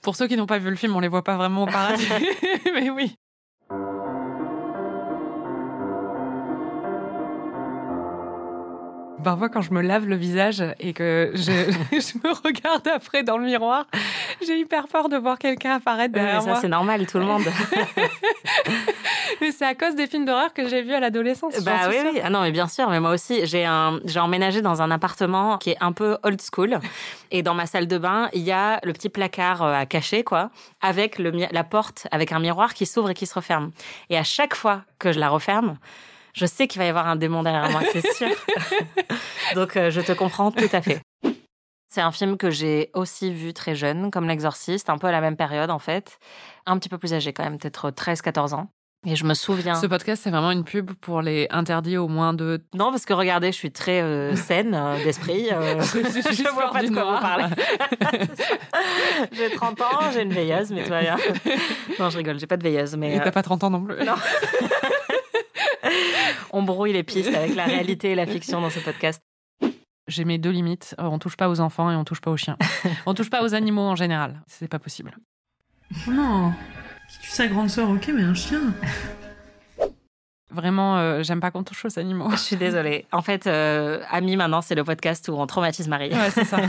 [0.02, 2.08] Pour ceux qui n'ont pas vu le film, on les voit pas vraiment au paradis.
[2.74, 3.16] Mais oui.
[9.24, 11.42] Parfois, quand je me lave le visage et que je,
[11.92, 13.86] je me regarde après dans le miroir,
[14.46, 16.60] j'ai hyper peur de voir quelqu'un apparaître derrière ça, moi.
[16.60, 17.44] c'est normal, tout le monde.
[19.42, 21.64] Mais c'est à cause des films d'horreur que j'ai vus à l'adolescence.
[21.64, 22.22] Bah oui, oui.
[22.24, 22.90] Ah non, mais bien sûr.
[22.90, 26.40] Mais moi aussi, j'ai un, j'ai emménagé dans un appartement qui est un peu old
[26.42, 26.80] school.
[27.32, 30.24] Et dans ma salle de bain, il y a le petit placard euh, à cacher,
[30.24, 33.72] quoi, avec le, la porte, avec un miroir qui s'ouvre et qui se referme.
[34.10, 35.78] Et à chaque fois que je la referme,
[36.34, 38.30] je sais qu'il va y avoir un démon derrière moi, c'est sûr.
[39.56, 41.02] Donc, euh, je te comprends tout à fait.
[41.94, 45.20] C'est un film que j'ai aussi vu très jeune, comme L'Exorciste, un peu à la
[45.20, 46.20] même période, en fait.
[46.66, 48.70] Un petit peu plus âgé, quand même, peut-être 13-14 ans.
[49.06, 49.74] Et je me souviens.
[49.74, 52.64] Ce podcast, c'est vraiment une pub pour les interdits au moins de.
[52.76, 55.48] Non, parce que regardez, je suis très euh, saine euh, d'esprit.
[55.52, 57.46] euh, je vois pas de quoi vous parlez.
[59.32, 61.18] j'ai 30 ans, j'ai une veilleuse, mais bien.
[62.00, 63.82] Non, je rigole, j'ai pas de veilleuse, mais Et euh, t'as pas 30 ans non
[63.84, 63.98] plus.
[64.06, 64.14] Non.
[66.52, 69.22] on brouille les pistes avec la réalité et la fiction dans ce podcast.
[70.08, 70.96] J'ai mes deux limites.
[71.00, 72.58] Euh, On touche pas aux enfants et on touche pas aux chiens.
[73.06, 74.42] on touche pas aux animaux en général.
[74.48, 75.16] C'est pas possible.
[76.08, 76.54] Oh non
[77.10, 78.62] Qui tue sa grande sœur, ok, mais un chien
[80.54, 82.30] Vraiment, euh, j'aime pas qu'on touche aux animaux.
[82.32, 83.06] Je suis désolée.
[83.14, 86.12] En fait, euh, Ami, maintenant, c'est le podcast où on traumatise Marie.
[86.14, 86.60] Ouais, c'est ça.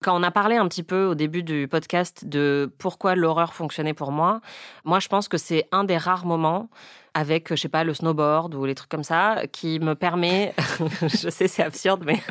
[0.00, 3.94] Quand on a parlé un petit peu au début du podcast de pourquoi l'horreur fonctionnait
[3.94, 4.40] pour moi,
[4.84, 6.68] moi je pense que c'est un des rares moments
[7.14, 10.54] avec, je sais pas, le snowboard ou les trucs comme ça, qui me permet,
[11.02, 12.22] je sais c'est absurde, mais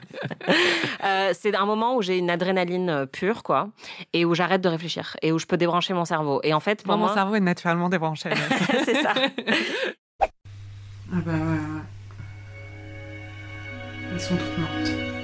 [1.04, 3.68] euh, c'est un moment où j'ai une adrénaline pure, quoi,
[4.14, 6.40] et où j'arrête de réfléchir, et où je peux débrancher mon cerveau.
[6.44, 8.30] Et en fait, pour Moi, mon cerveau est naturellement débranché.
[8.86, 9.14] c'est ça.
[10.22, 11.82] Ah bah ouais, ouais.
[14.14, 15.17] Elles sont toutes mortes.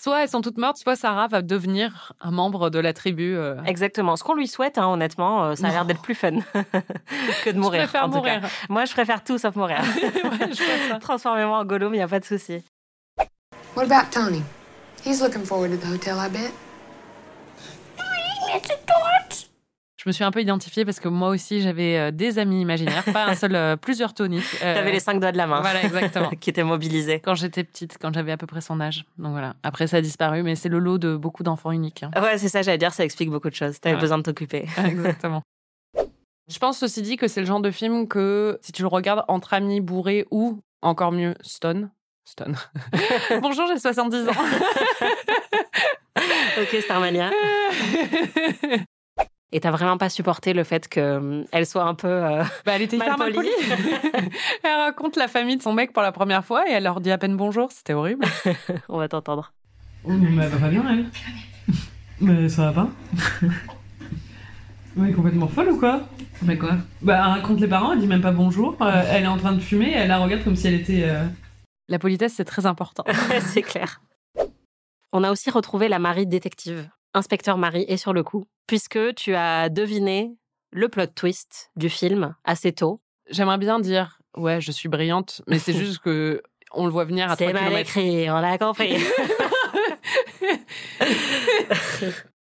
[0.00, 3.34] Soit elles sont toutes mortes, soit Sarah va devenir un membre de la tribu.
[3.36, 3.56] euh.
[3.64, 4.16] Exactement.
[4.16, 6.30] Ce qu'on lui souhaite, hein, honnêtement, euh, ça a l'air d'être plus fun
[7.44, 7.82] que de mourir.
[7.82, 8.36] Je préfère en tout cas.
[8.36, 8.50] mourir.
[8.68, 9.80] Moi, je préfère tout sauf mourir.
[10.24, 10.98] Ouais.
[11.00, 12.62] Transformez-moi en Gollum, il n'y a pas de souci.
[13.76, 14.42] What about Tony?
[15.04, 16.52] He's looking forward to the hotel, I bet.
[20.08, 23.04] Je me suis un peu identifiée parce que moi aussi, j'avais euh, des amis imaginaires,
[23.12, 24.38] pas un seul, euh, plusieurs Tony.
[24.62, 25.60] Euh, T'avais les cinq doigts de la main.
[25.60, 26.30] Voilà, exactement.
[26.40, 27.20] qui étaient mobilisés.
[27.20, 29.04] Quand j'étais petite, quand j'avais à peu près son âge.
[29.18, 29.54] Donc voilà.
[29.62, 32.04] Après, ça a disparu, mais c'est le lot de beaucoup d'enfants uniques.
[32.04, 32.10] hein.
[32.22, 33.78] Ouais, c'est ça, j'allais dire, ça explique beaucoup de choses.
[33.80, 34.00] T'avais Ouais.
[34.00, 34.66] besoin de t'occuper.
[34.82, 35.42] Exactement.
[36.50, 39.26] Je pense ceci dit que c'est le genre de film que si tu le regardes
[39.28, 41.90] entre amis bourrés ou encore mieux stone.
[42.24, 42.56] Stone.
[43.42, 44.32] Bonjour, j'ai 70 ans.
[46.62, 47.30] ok, Starmania.
[49.50, 52.06] Et t'as vraiment pas supporté le fait qu'elle soit un peu.
[52.08, 53.48] euh, Bah, elle était hyper mal Malpolie.
[53.48, 54.28] polie.
[54.62, 57.10] elle raconte la famille de son mec pour la première fois et elle leur dit
[57.10, 57.72] à peine bonjour.
[57.72, 58.26] C'était horrible.
[58.90, 59.52] On va t'entendre.
[60.04, 61.06] Oh, mais elle va pas bien, elle.
[62.20, 62.88] Mais ça va pas.
[64.96, 66.02] Mais complètement folle ou quoi?
[66.42, 66.72] Mais quoi?
[67.02, 68.76] Bah, elle raconte les parents, elle dit même pas bonjour.
[68.82, 71.04] euh, elle est en train de fumer, elle la regarde comme si elle était.
[71.04, 71.24] euh,
[71.88, 73.04] La politesse, c'est très important.
[73.40, 74.00] c'est clair.
[75.12, 76.90] On a aussi retrouvé la Marie détective.
[77.14, 80.36] Inspecteur Marie est sur le coup, puisque tu as deviné
[80.70, 83.00] le plot twist du film assez tôt.
[83.28, 86.40] J'aimerais bien dire, ouais, je suis brillante, mais c'est juste que
[86.72, 87.80] on le voit venir à 3 C'est mal km.
[87.80, 88.96] écrit, on l'a compris.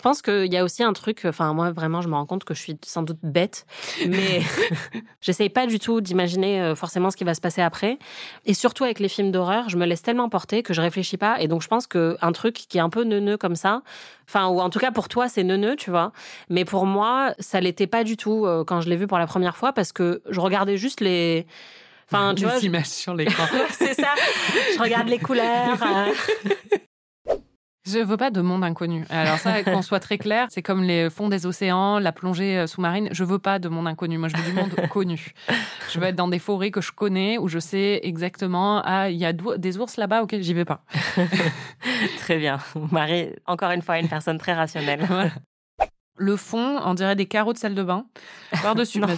[0.00, 2.44] Je pense qu'il y a aussi un truc, enfin moi vraiment je me rends compte
[2.44, 3.66] que je suis sans doute bête,
[4.08, 4.40] mais
[5.20, 7.98] j'essaye pas du tout d'imaginer euh, forcément ce qui va se passer après.
[8.46, 11.38] Et surtout avec les films d'horreur, je me laisse tellement porter que je réfléchis pas.
[11.42, 13.82] Et donc je pense que un truc qui est un peu neuneux comme ça,
[14.26, 16.12] enfin ou en tout cas pour toi c'est neuneux, tu vois.
[16.48, 19.26] Mais pour moi ça l'était pas du tout euh, quand je l'ai vu pour la
[19.26, 21.46] première fois parce que je regardais juste les,
[22.10, 23.44] enfin tu Les vois, je- images sur l'écran.
[23.72, 24.14] c'est ça.
[24.74, 25.76] Je regarde les couleurs.
[25.82, 26.12] euh,
[27.86, 29.06] Je veux pas de monde inconnu.
[29.08, 32.66] Alors ça, qu'on soit très clair, c'est comme les fonds des océans, la plongée euh,
[32.66, 33.08] sous-marine.
[33.12, 34.18] Je veux pas de monde inconnu.
[34.18, 35.32] Moi, je veux du monde connu.
[35.90, 39.16] Je veux être dans des forêts que je connais, où je sais exactement, ah, il
[39.16, 40.84] y a des ours là-bas, ok, j'y vais pas.
[42.18, 42.58] Très bien.
[42.90, 45.04] Marie, encore une fois, une personne très rationnelle.
[45.06, 45.30] Voilà.
[46.16, 48.04] Le fond, on dirait des carreaux de salle de bain.
[48.62, 49.00] Par-dessus.
[49.00, 49.16] Mais,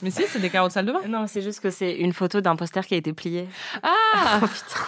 [0.00, 1.02] mais si, c'est des carreaux de salle de bain.
[1.06, 3.46] Non, c'est juste que c'est une photo d'un poster qui a été plié.
[3.82, 4.80] Ah Oh putain.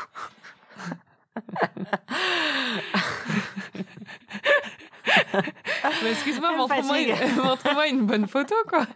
[6.02, 8.86] Mais Excuse-moi, montre-moi une, bonne photo, quoi.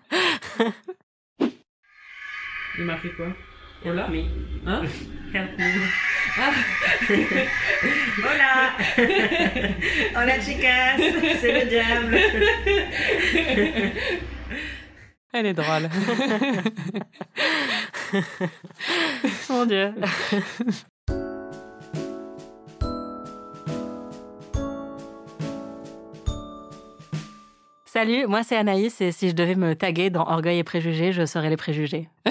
[2.78, 3.26] Il m'a fait quoi?
[3.84, 4.24] Mais
[4.66, 4.82] Hein?
[5.32, 5.64] Help me.
[8.22, 8.72] Hola.
[10.16, 10.96] Hola chicas.
[11.40, 12.18] C'est le diable.
[15.32, 15.88] Elle est drôle.
[19.48, 19.94] Mon Dieu.
[27.92, 31.26] Salut, moi c'est Anaïs et si je devais me taguer dans Orgueil et Préjugés, je
[31.26, 32.08] serais les préjugés.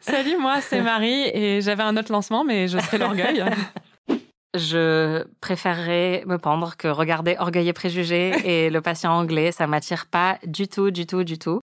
[0.00, 3.44] Salut, moi, c'est Marie et j'avais un autre lancement, mais je serai l'orgueil.
[4.56, 10.06] Je préférerais me pendre que regarder Orgueil et Préjugés et Le Patient Anglais, ça m'attire
[10.06, 11.60] pas du tout, du tout, du tout.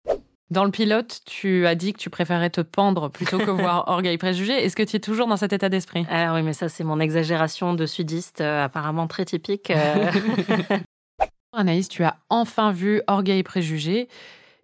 [0.51, 4.17] Dans le pilote, tu as dit que tu préférais te pendre plutôt que voir Orgueil
[4.17, 4.53] Préjugé.
[4.53, 6.07] Est-ce que tu es toujours dans cet état d'esprit?
[6.09, 9.69] Alors oui, mais ça c'est mon exagération de sudiste, euh, apparemment très typique.
[9.69, 10.11] euh.
[11.55, 14.07] Anaïs, tu as enfin vu Orgueil Préjugé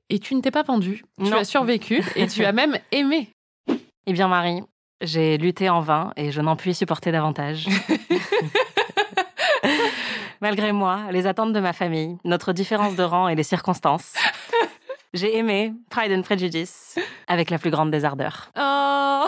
[0.10, 1.04] et tu ne t'es pas pendu.
[1.20, 1.38] Tu Non.
[1.38, 3.30] as survécu et tu as même aimé.
[4.08, 4.62] Eh bien Marie,
[5.02, 7.68] j'ai lutté en vain et je n'en puis supporter davantage.
[10.42, 14.14] Malgré moi, les attentes de ma famille, notre différence de rang et les circonstances,
[15.16, 18.52] j'ai aimé Pride and Prejudice avec la plus grande des ardeurs.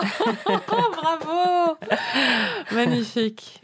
[0.92, 1.76] bravo
[2.70, 3.60] Magnifique.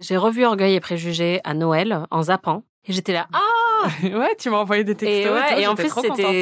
[0.00, 4.50] J'ai revu Orgueil et Préjugés à Noël en zappant et j'étais là ah Ouais, tu
[4.50, 5.26] m'as envoyé des textos.
[5.26, 5.92] et, ouais, toi, et en plus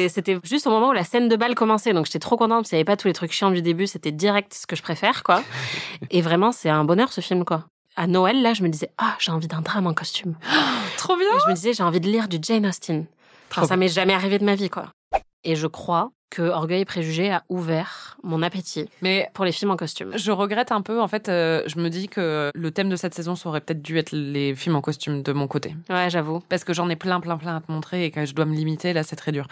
[0.09, 2.69] c'était juste au moment où la scène de bal commençait donc j'étais trop contente parce
[2.69, 4.81] qu'il n'y avait pas tous les trucs chiants du début c'était direct ce que je
[4.81, 5.43] préfère quoi
[6.09, 9.15] et vraiment c'est un bonheur ce film quoi à Noël là je me disais ah
[9.19, 10.35] j'ai envie d'un drame en costume
[10.97, 13.05] Trop bien Et je me disais, j'ai envie de lire du Jane Austen.
[13.51, 14.87] Enfin, ça m'est jamais arrivé de ma vie, quoi.
[15.43, 19.71] Et je crois que Orgueil et Préjugés a ouvert mon appétit Mais pour les films
[19.71, 20.11] en costume.
[20.15, 23.13] je regrette un peu, en fait, euh, je me dis que le thème de cette
[23.13, 25.75] saison, ça aurait peut-être dû être les films en costume de mon côté.
[25.89, 26.39] Ouais, j'avoue.
[26.47, 28.55] Parce que j'en ai plein, plein, plein à te montrer et que je dois me
[28.55, 29.47] limiter, là, c'est très dur.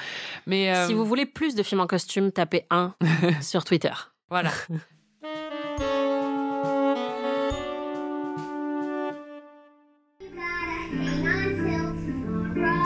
[0.46, 2.94] Mais euh, Si vous voulez plus de films en costume, tapez un
[3.42, 3.92] sur Twitter.
[4.30, 4.52] voilà.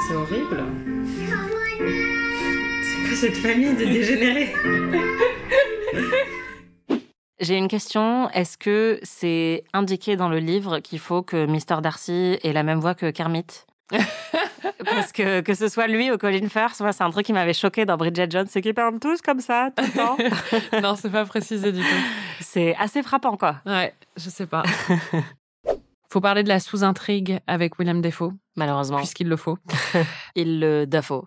[0.07, 0.63] C'est horrible.
[3.15, 4.53] Cette famille de dégénérés
[7.39, 8.29] J'ai une question.
[8.31, 11.81] Est-ce que c'est indiqué dans le livre qu'il faut que Mr.
[11.81, 13.45] Darcy ait la même voix que Kermit?
[14.85, 17.53] Parce que que ce soit lui ou Colin Firth, moi, c'est un truc qui m'avait
[17.53, 19.91] choqué dans Bridget Jones, c'est qu'ils parlent tous comme ça, tout le
[20.71, 20.81] temps.
[20.81, 21.85] non, c'est pas précisé du tout.
[22.41, 23.57] c'est assez frappant, quoi.
[23.65, 24.63] Ouais, je sais pas.
[26.11, 29.57] Faut parler de la sous-intrigue avec William Defoe, Malheureusement, puisqu'il le faut.
[30.35, 31.25] il le Dafoe.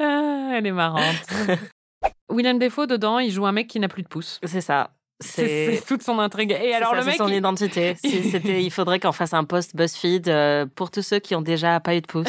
[0.00, 1.02] Ah, elle est marrante.
[2.28, 4.40] William Defoe, dedans, il joue un mec qui n'a plus de pouce.
[4.44, 4.90] C'est ça.
[5.20, 6.50] C'est toute son intrigue.
[6.50, 7.16] Et C'est alors, ça, le c'est mec.
[7.18, 7.96] son il- identité.
[8.04, 11.94] Il faudrait qu'on fasse un post BuzzFeed euh, pour tous ceux qui ont déjà pas
[11.94, 12.26] eu de pouce.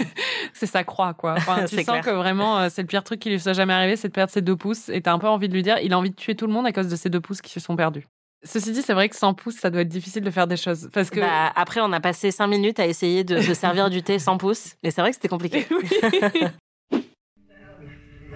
[0.52, 1.32] c'est sa croix, quoi.
[1.38, 2.04] Enfin, tu sens clair.
[2.04, 4.30] que vraiment, euh, c'est le pire truc qui lui soit jamais arrivé, c'est de perdre
[4.30, 4.90] ses deux pouces.
[4.90, 6.52] Et t'as un peu envie de lui dire, il a envie de tuer tout le
[6.52, 8.06] monde à cause de ses deux pouces qui se sont perdus.
[8.44, 10.88] Ceci dit, c'est vrai que sans pouces, ça doit être difficile de faire des choses.
[10.92, 11.20] Parce que.
[11.20, 14.38] Bah, après, on a passé cinq minutes à essayer de se servir du thé sans
[14.38, 14.76] pouce.
[14.82, 15.66] Et c'est vrai que c'était compliqué.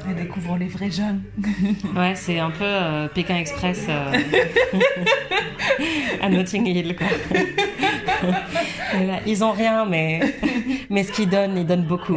[0.08, 1.22] Elle découvre les vrais jeunes.
[1.96, 4.12] Ouais, c'est un peu euh, Pékin Express euh,
[6.20, 7.06] à Notting Hill, quoi.
[8.94, 10.20] Là, ils ont rien, mais,
[10.90, 12.16] mais ce qu'ils donnent, ils donnent beaucoup.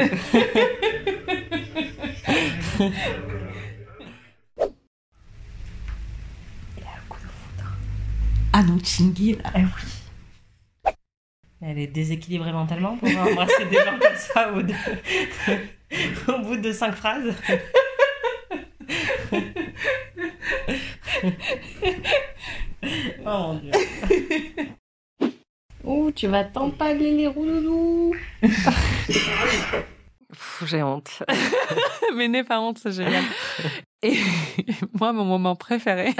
[8.67, 9.51] Non, Chingy, là.
[11.61, 14.73] Elle est déséquilibrée mentalement pour embrasser des gens comme ça au, bout de-
[16.33, 17.33] au bout de cinq phrases.
[23.25, 23.71] oh mon dieu.
[25.83, 28.15] Ouh, tu vas t'empaler les rouloulous.
[30.65, 31.23] J'ai honte.
[32.15, 33.23] Mais n'est pas honte, c'est génial.
[34.01, 34.17] Et
[34.99, 36.13] moi, mon moment préféré,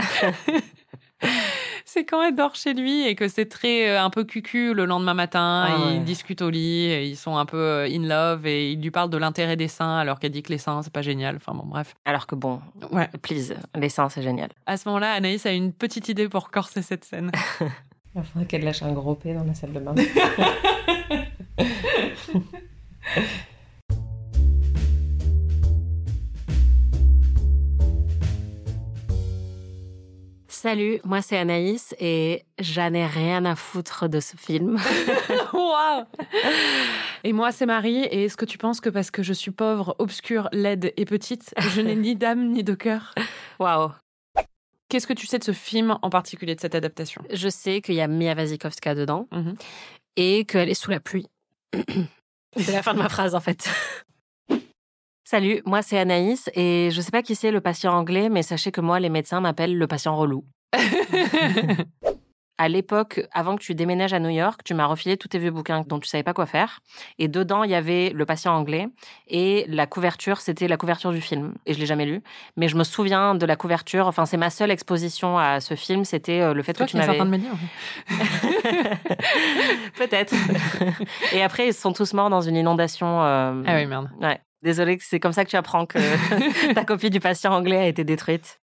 [1.96, 4.84] c'est quand elle dort chez lui et que c'est très euh, un peu cucu le
[4.86, 5.64] lendemain matin.
[5.66, 6.04] Ah Ils ouais.
[6.04, 9.10] discutent au lit, et ils sont un peu euh, in love et il lui parle
[9.10, 11.38] de l'intérêt des seins alors qu'elle dit que les seins c'est pas génial.
[11.38, 11.96] Enfin bon, bref.
[12.04, 12.60] Alors que bon,
[12.92, 13.08] Ouais.
[13.22, 14.50] please, les seins, c'est génial.
[14.66, 17.32] À ce moment-là, Anaïs a une petite idée pour corser cette scène.
[18.16, 19.96] Il faudrait qu'elle lâche un gros P dans la salle de bain.
[30.66, 34.80] Salut, moi c'est Anaïs et j'en ai rien à foutre de ce film.
[35.54, 36.06] Waouh
[37.24, 38.00] Et moi, c'est Marie.
[38.06, 41.54] Et est-ce que tu penses que parce que je suis pauvre, obscure, laide et petite,
[41.60, 43.14] je n'ai ni d'âme ni de cœur?
[43.60, 43.92] Waouh.
[44.90, 47.22] Qu'est-ce que tu sais de ce film en particulier, de cette adaptation?
[47.32, 49.56] Je sais qu'il y a Mia Wasikowska dedans Mhm.
[50.16, 51.28] et qu'elle est sous la pluie.
[52.58, 53.70] c'est la fin de ma phrase en fait.
[55.28, 58.72] Salut, moi c'est Anaïs et je sais pas qui c'est le patient anglais, mais sachez
[58.72, 60.44] que moi les médecins m'appellent le patient relou.
[62.58, 65.52] À l'époque, avant que tu déménages à New York, tu m'as refilé tous tes vieux
[65.52, 66.80] bouquins dont tu savais pas quoi faire.
[67.20, 68.88] Et dedans, il y avait le patient anglais
[69.28, 71.54] et la couverture, c'était la couverture du film.
[71.66, 72.22] Et je l'ai jamais lu,
[72.56, 74.08] mais je me souviens de la couverture.
[74.08, 77.20] Enfin, c'est ma seule exposition à ce film, c'était euh, le fait que tu m'avais.
[77.20, 77.52] de me dire.
[79.98, 80.34] Peut-être.
[81.34, 83.22] et après, ils sont tous morts dans une inondation.
[83.22, 84.10] euh, Ah oui, merde.
[84.22, 84.40] Ouais.
[84.62, 86.00] Désolée, c'est comme ça que tu apprends que
[86.74, 88.62] ta copie du patient anglais a été détruite.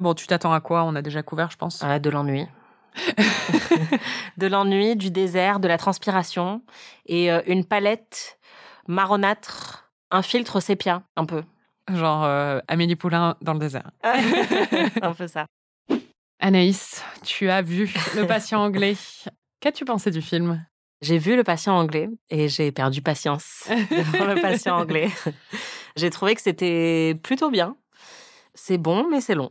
[0.00, 0.84] Bon, tu t'attends à quoi?
[0.84, 1.82] On a déjà couvert, je pense.
[1.82, 2.46] Ah, de l'ennui.
[4.38, 6.62] de l'ennui, du désert, de la transpiration
[7.04, 8.38] et euh, une palette
[8.88, 11.44] marronâtre, un filtre sépia, un peu.
[11.92, 13.90] Genre euh, Amélie Poulain dans le désert.
[15.02, 15.44] un peu ça.
[16.40, 18.96] Anaïs, tu as vu Le patient anglais.
[19.60, 20.64] Qu'as-tu pensé du film?
[21.02, 25.10] J'ai vu le patient anglais et j'ai perdu patience devant le patient anglais.
[25.96, 27.76] J'ai trouvé que c'était plutôt bien.
[28.54, 29.50] C'est bon, mais c'est long.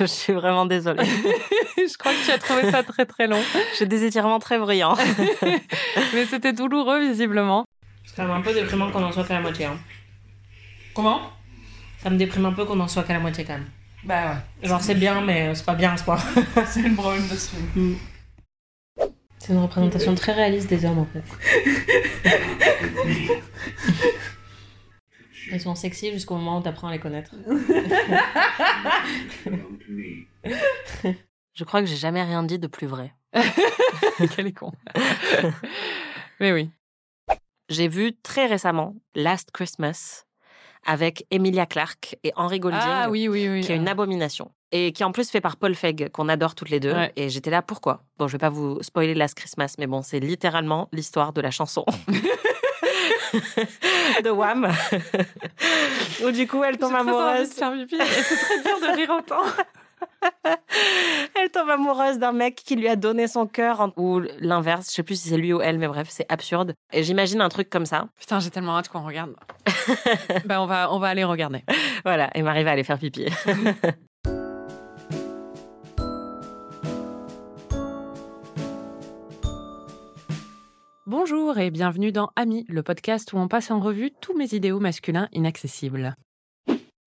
[0.00, 1.04] Je suis vraiment désolée.
[1.76, 3.40] Je crois que tu as trouvé ça très très long.
[3.78, 4.96] J'ai des étirements très brillants.
[6.14, 7.64] Mais c'était douloureux, visiblement.
[8.04, 9.66] C'est quand même un peu déprimant qu'on en soit qu'à la moitié.
[9.66, 9.78] hein.
[10.94, 11.20] Comment?
[12.02, 13.68] Ça me déprime un peu qu'on en soit qu'à la moitié quand même.
[14.04, 16.16] Bah Genre c'est bien, mais c'est pas bien à ce point.
[16.56, 17.96] ouais, c'est le problème de ce film.
[19.38, 21.22] C'est une représentation très réaliste des hommes en fait.
[25.52, 27.34] Ils sont sexy jusqu'au moment où t'apprends à les connaître.
[31.52, 33.14] Je crois que j'ai jamais rien dit de plus vrai.
[34.34, 34.72] Quel est con.
[36.40, 36.70] Mais oui.
[37.68, 40.24] J'ai vu très récemment Last Christmas
[40.86, 42.80] avec Emilia Clarke et Henry Golding.
[42.82, 43.60] Ah oui, oui, oui.
[43.60, 44.50] qui est une abomination.
[44.72, 46.92] Et qui en plus fait par Paul Feig, qu'on adore toutes les deux.
[46.92, 47.12] Ouais.
[47.16, 48.04] Et j'étais là, pourquoi?
[48.18, 51.50] Bon, je vais pas vous spoiler Last Christmas, mais bon, c'est littéralement l'histoire de la
[51.50, 51.84] chanson.
[54.24, 54.68] de Wham.
[56.24, 57.48] Où du coup, elle tombe amoureuse.
[57.50, 59.42] c'est très dur de rire autant.
[61.34, 65.02] Elle tombe amoureuse d'un mec qui lui a donné son cœur, ou l'inverse, je sais
[65.02, 66.74] plus si c'est lui ou elle, mais bref, c'est absurde.
[66.92, 68.08] Et j'imagine un truc comme ça.
[68.18, 69.34] Putain, j'ai tellement hâte qu'on regarde.
[70.44, 71.64] bah, on va, on va aller regarder.
[72.04, 73.26] Voilà, et Marie va aller faire pipi.
[81.10, 84.78] Bonjour et bienvenue dans Ami, le podcast où on passe en revue tous mes idéaux
[84.78, 86.14] masculins inaccessibles.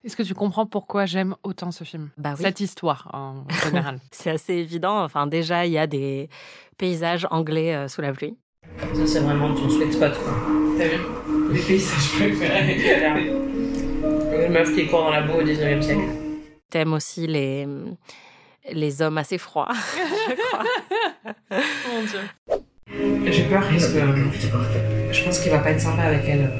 [0.04, 2.10] Est-ce que tu comprends pourquoi j'aime autant ce film?
[2.18, 2.42] Bah oui.
[2.44, 4.00] Cette histoire, en général.
[4.10, 5.02] C'est assez évident.
[5.02, 6.28] Enfin, déjà, il y a des
[6.76, 8.36] paysages anglais euh, sous la pluie.
[8.92, 10.34] Ça, c'est vraiment ton sweet spot, quoi.
[10.76, 10.98] T'as vu?
[11.54, 13.30] Les paysages préférés.
[14.46, 16.02] Une meuf qui court dans la boue au 19e siècle.
[16.68, 17.66] T'aimes aussi les,
[18.70, 19.72] les hommes assez froids,
[20.28, 20.64] je crois.
[21.50, 22.63] Mon Dieu.
[23.26, 23.98] J'ai peur parce que
[25.12, 26.50] je pense qu'il va pas être sympa avec elle.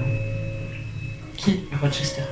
[1.37, 1.61] Qui?
[1.81, 2.23] Rochester.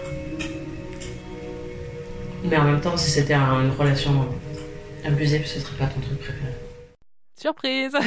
[2.44, 4.26] Mais en même temps, si c'était un- une relation
[5.05, 6.53] abusive, ce serait pas ton truc préféré.
[7.38, 7.92] Surprise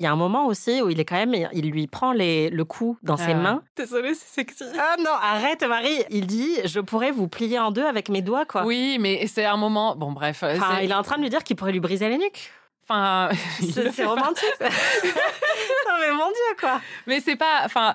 [0.00, 2.50] Il y a un moment aussi où il est quand même, il lui prend les,
[2.50, 3.34] le cou dans ses Ah.
[3.34, 3.62] mains.
[3.76, 4.64] Désolée, c'est sexy.
[4.76, 6.02] Ah non, arrête Marie.
[6.10, 8.64] Il dit, je pourrais vous plier en deux avec mes doigts, quoi.
[8.64, 9.94] Oui, mais c'est un moment.
[9.94, 10.42] Bon, bref.
[10.42, 12.50] Enfin, il est en train de lui dire qu'il pourrait lui briser les nuques.
[12.88, 13.30] Enfin,
[13.60, 14.44] C'est romantique.
[14.60, 16.80] non mais mon dieu, quoi.
[17.06, 17.62] Mais c'est pas.
[17.64, 17.94] Enfin.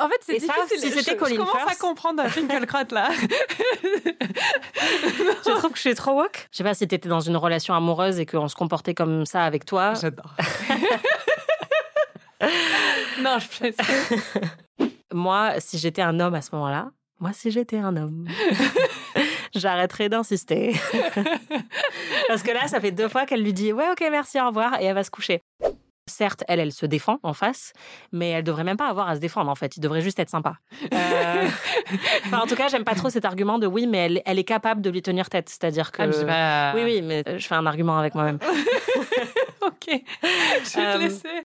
[0.00, 0.78] En fait, c'est difficile.
[0.78, 3.08] si c'était je, Colin je commence Firth- à comprendre Finkelkraut là.
[5.44, 6.48] Je trouve que je suis trop woke.
[6.52, 9.42] Je sais pas si t'étais dans une relation amoureuse et qu'on se comportait comme ça
[9.42, 9.94] avec toi.
[9.94, 10.32] J'adore.
[13.20, 13.86] non, je plaisante.
[15.12, 18.26] Moi, si j'étais un homme à ce moment-là, moi, si j'étais un homme,
[19.54, 20.74] j'arrêterais d'insister.
[22.28, 24.80] Parce que là, ça fait deux fois qu'elle lui dit Ouais, ok, merci, au revoir,
[24.80, 25.42] et elle va se coucher.
[26.06, 27.72] Certes, elle, elle se défend en face,
[28.10, 29.76] mais elle devrait même pas avoir à se défendre en fait.
[29.76, 30.54] Il devrait juste être sympa.
[30.92, 31.46] Euh,
[32.26, 34.44] enfin, en tout cas, j'aime pas trop cet argument de oui, mais elle, elle est
[34.44, 35.48] capable de lui tenir tête.
[35.48, 36.02] C'est-à-dire que.
[36.02, 38.38] Ah, mais pas- Oui, oui, mais euh, je fais un argument avec moi-même.
[39.62, 39.86] ok.
[40.64, 41.42] Je vais Euh, te laisser.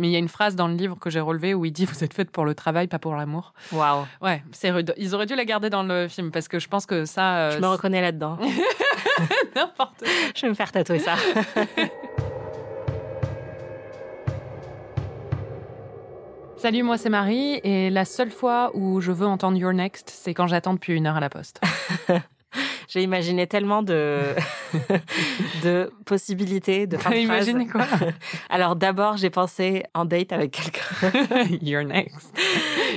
[0.00, 1.84] Mais il y a une phrase dans le livre que j'ai relevée où il dit
[1.84, 3.54] Vous êtes faite pour le travail, pas pour l'amour.
[3.70, 4.04] Waouh.
[4.20, 4.92] Ouais, c'est rude.
[4.96, 7.36] Ils auraient dû la garder dans le film parce que je pense que ça.
[7.36, 8.36] euh, Je me reconnais là-dedans.
[9.54, 10.08] n'importe quoi.
[10.34, 11.14] Je vais me faire tatouer ça.
[16.56, 20.32] Salut, moi c'est Marie et la seule fois où je veux entendre Your Next, c'est
[20.34, 21.60] quand j'attends depuis une heure à la poste.
[22.88, 24.20] J'ai imaginé tellement de,
[25.62, 27.86] de possibilités, de T'as imaginé quoi?
[28.50, 31.44] Alors d'abord, j'ai pensé en date avec quelqu'un.
[31.62, 32.32] Your Next.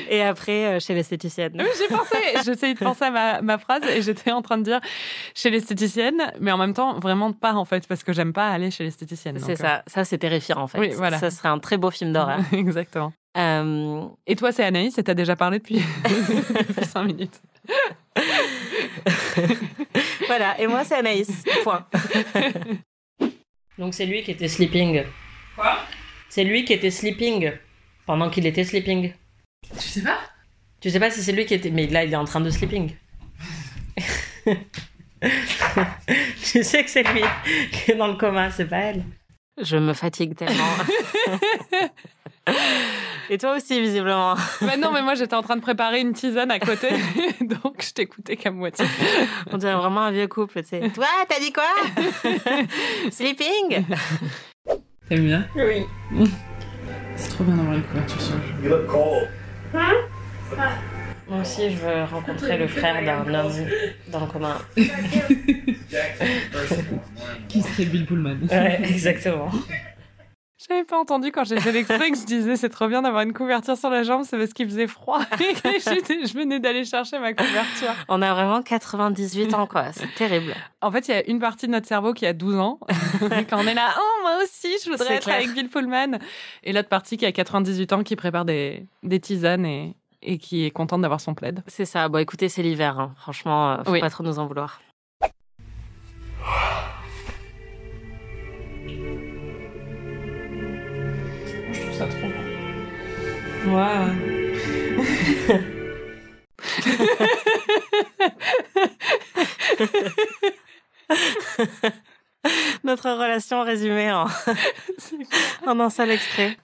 [0.10, 1.54] Et après, euh, chez l'esthéticienne.
[1.58, 4.64] Oui, j'ai pensé, j'essayais de penser à ma, ma phrase et j'étais en train de
[4.64, 4.80] dire
[5.36, 8.72] chez l'esthéticienne, mais en même temps, vraiment pas en fait, parce que j'aime pas aller
[8.72, 9.40] chez l'esthéticienne.
[9.40, 9.84] C'est ça.
[9.88, 10.80] Ça, c'est terrifiant, en fait.
[10.80, 11.18] Oui, voilà.
[11.18, 12.40] Ça serait un très beau film euh, d'horreur.
[12.52, 13.14] Exactement.
[13.38, 17.40] Euh, Et toi, c'est Anaïs et t'as déjà parlé depuis, depuis cinq minutes.
[20.28, 20.60] voilà.
[20.60, 21.44] Et moi, c'est Anaïs.
[21.64, 21.86] Point.
[23.78, 25.04] Donc, c'est lui qui était sleeping.
[25.56, 25.80] Quoi?
[26.30, 27.52] C'est lui qui était sleeping
[28.06, 29.14] pendant qu'il était sleeping.
[29.80, 30.20] Tu sais pas?
[30.80, 31.72] Tu sais pas si c'est lui qui était.
[31.72, 32.96] Mais là, il est en train de sleeping.
[36.44, 37.24] tu sais que c'est lui
[37.72, 39.04] qui est dans le coma, c'est pas elle.
[39.60, 40.70] Je me fatigue tellement.
[43.30, 44.36] Et toi aussi, visiblement.
[44.62, 46.88] Bah non, mais moi j'étais en train de préparer une tisane à côté,
[47.42, 48.86] donc je t'écoutais qu'à moitié.
[49.52, 50.80] On dirait vraiment un vieux couple, tu sais.
[50.96, 51.66] Toi, t'as dit quoi?
[53.12, 53.84] Sleeping?
[55.10, 55.86] T'aimes bien Oui.
[57.18, 58.54] C'est trop bien d'avoir une couverture sur le jeu.
[58.64, 59.30] You look cold.
[61.30, 63.54] Moi aussi, je veux rencontrer le frère d'un homme
[64.08, 64.58] dans le coma.
[67.50, 69.52] Qui serait Bill Pullman Ouais, exactement.
[70.70, 73.32] J'avais pas entendu quand j'ai fait l'extrait que je disais c'est trop bien d'avoir une
[73.34, 75.22] couverture sur la jambe, c'est parce qu'il faisait froid.
[75.40, 77.94] Et je venais d'aller chercher ma couverture.
[78.10, 79.94] On a vraiment 98 ans, quoi.
[79.94, 80.54] C'est terrible.
[80.82, 82.80] En fait, il y a une partie de notre cerveau qui a 12 ans.
[83.50, 85.38] quand on est là, oh, moi aussi, je voudrais être clair.
[85.38, 86.20] avec Bill Pullman.
[86.64, 90.66] Et l'autre partie qui a 98 ans, qui prépare des, des tisanes et, et qui
[90.66, 91.64] est contente d'avoir son plaid.
[91.68, 92.10] C'est ça.
[92.10, 93.00] Bon, écoutez, c'est l'hiver.
[93.00, 93.14] hein.
[93.18, 94.02] Franchement, euh, faut Oui.
[94.02, 94.82] pas trop nous en vouloir.
[103.68, 105.48] Ouais.
[112.84, 114.26] Notre relation résumée en,
[115.68, 116.58] en un seul extrait.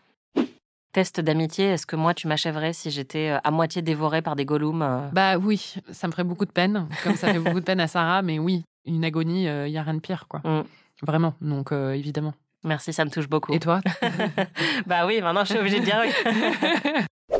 [0.93, 4.45] Test d'amitié, est-ce que moi tu m'achèverais si j'étais euh, à moitié dévorée par des
[4.45, 7.65] golems euh, Bah oui, ça me ferait beaucoup de peine, comme ça fait beaucoup de
[7.65, 10.41] peine à Sarah, mais oui, une agonie, il y a rien de pire, quoi.
[10.43, 10.63] Mm.
[11.01, 12.33] Vraiment, donc euh, évidemment.
[12.63, 13.53] Merci, ça me touche beaucoup.
[13.53, 13.81] Et toi
[14.85, 16.11] Bah oui, maintenant je suis obligée de dire oui.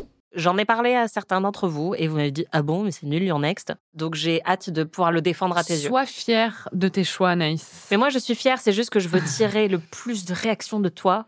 [0.36, 3.06] J'en ai parlé à certains d'entre vous et vous m'avez dit ah bon mais c'est
[3.06, 5.88] nul Your Next donc j'ai hâte de pouvoir le défendre à tes yeux.
[5.88, 7.86] Sois fière de tes choix, Anaïs.
[7.92, 10.80] Mais moi je suis fière, c'est juste que je veux tirer le plus de réactions
[10.80, 11.26] de toi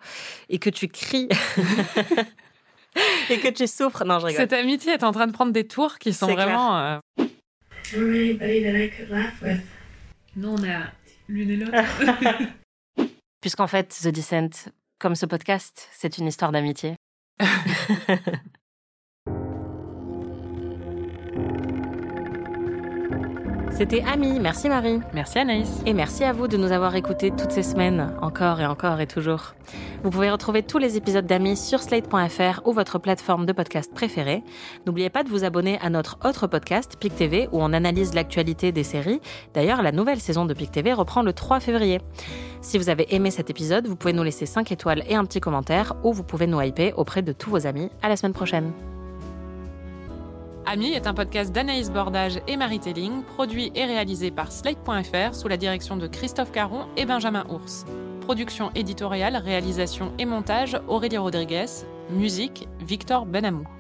[0.49, 1.29] et que tu cries
[3.31, 4.05] et que tu souffres.
[4.05, 4.41] Non je rigole.
[4.43, 6.77] Cette amitié est en train de prendre des tours qui sont vraiment.
[6.77, 6.99] euh.
[10.35, 10.81] Nous, on a
[11.29, 11.73] l'une et l'autre.
[13.47, 16.97] Puisqu'en fait The Descent, comme ce podcast, c'est une histoire d'amitié.
[23.77, 25.01] C'était Ami, merci Marie.
[25.13, 25.83] Merci Anaïs.
[25.85, 29.07] Et merci à vous de nous avoir écoutés toutes ces semaines, encore et encore et
[29.07, 29.55] toujours.
[30.03, 34.43] Vous pouvez retrouver tous les épisodes d'Ami sur slate.fr ou votre plateforme de podcast préférée.
[34.87, 38.73] N'oubliez pas de vous abonner à notre autre podcast, PIC TV, où on analyse l'actualité
[38.73, 39.21] des séries.
[39.53, 42.01] D'ailleurs, la nouvelle saison de PIC TV reprend le 3 février.
[42.63, 45.41] Si vous avez aimé cet épisode, vous pouvez nous laisser 5 étoiles et un petit
[45.41, 47.91] commentaire, ou vous pouvez nous hyper auprès de tous vos amis.
[48.03, 48.73] À la semaine prochaine.
[50.69, 55.47] Ami est un podcast d'Anaïs Bordage et Marie Telling, produit et réalisé par Slate.fr sous
[55.47, 57.85] la direction de Christophe Caron et Benjamin Ours.
[58.23, 61.67] Production éditoriale, réalisation et montage Aurélie Rodriguez.
[62.11, 63.76] Musique Victor Benamou.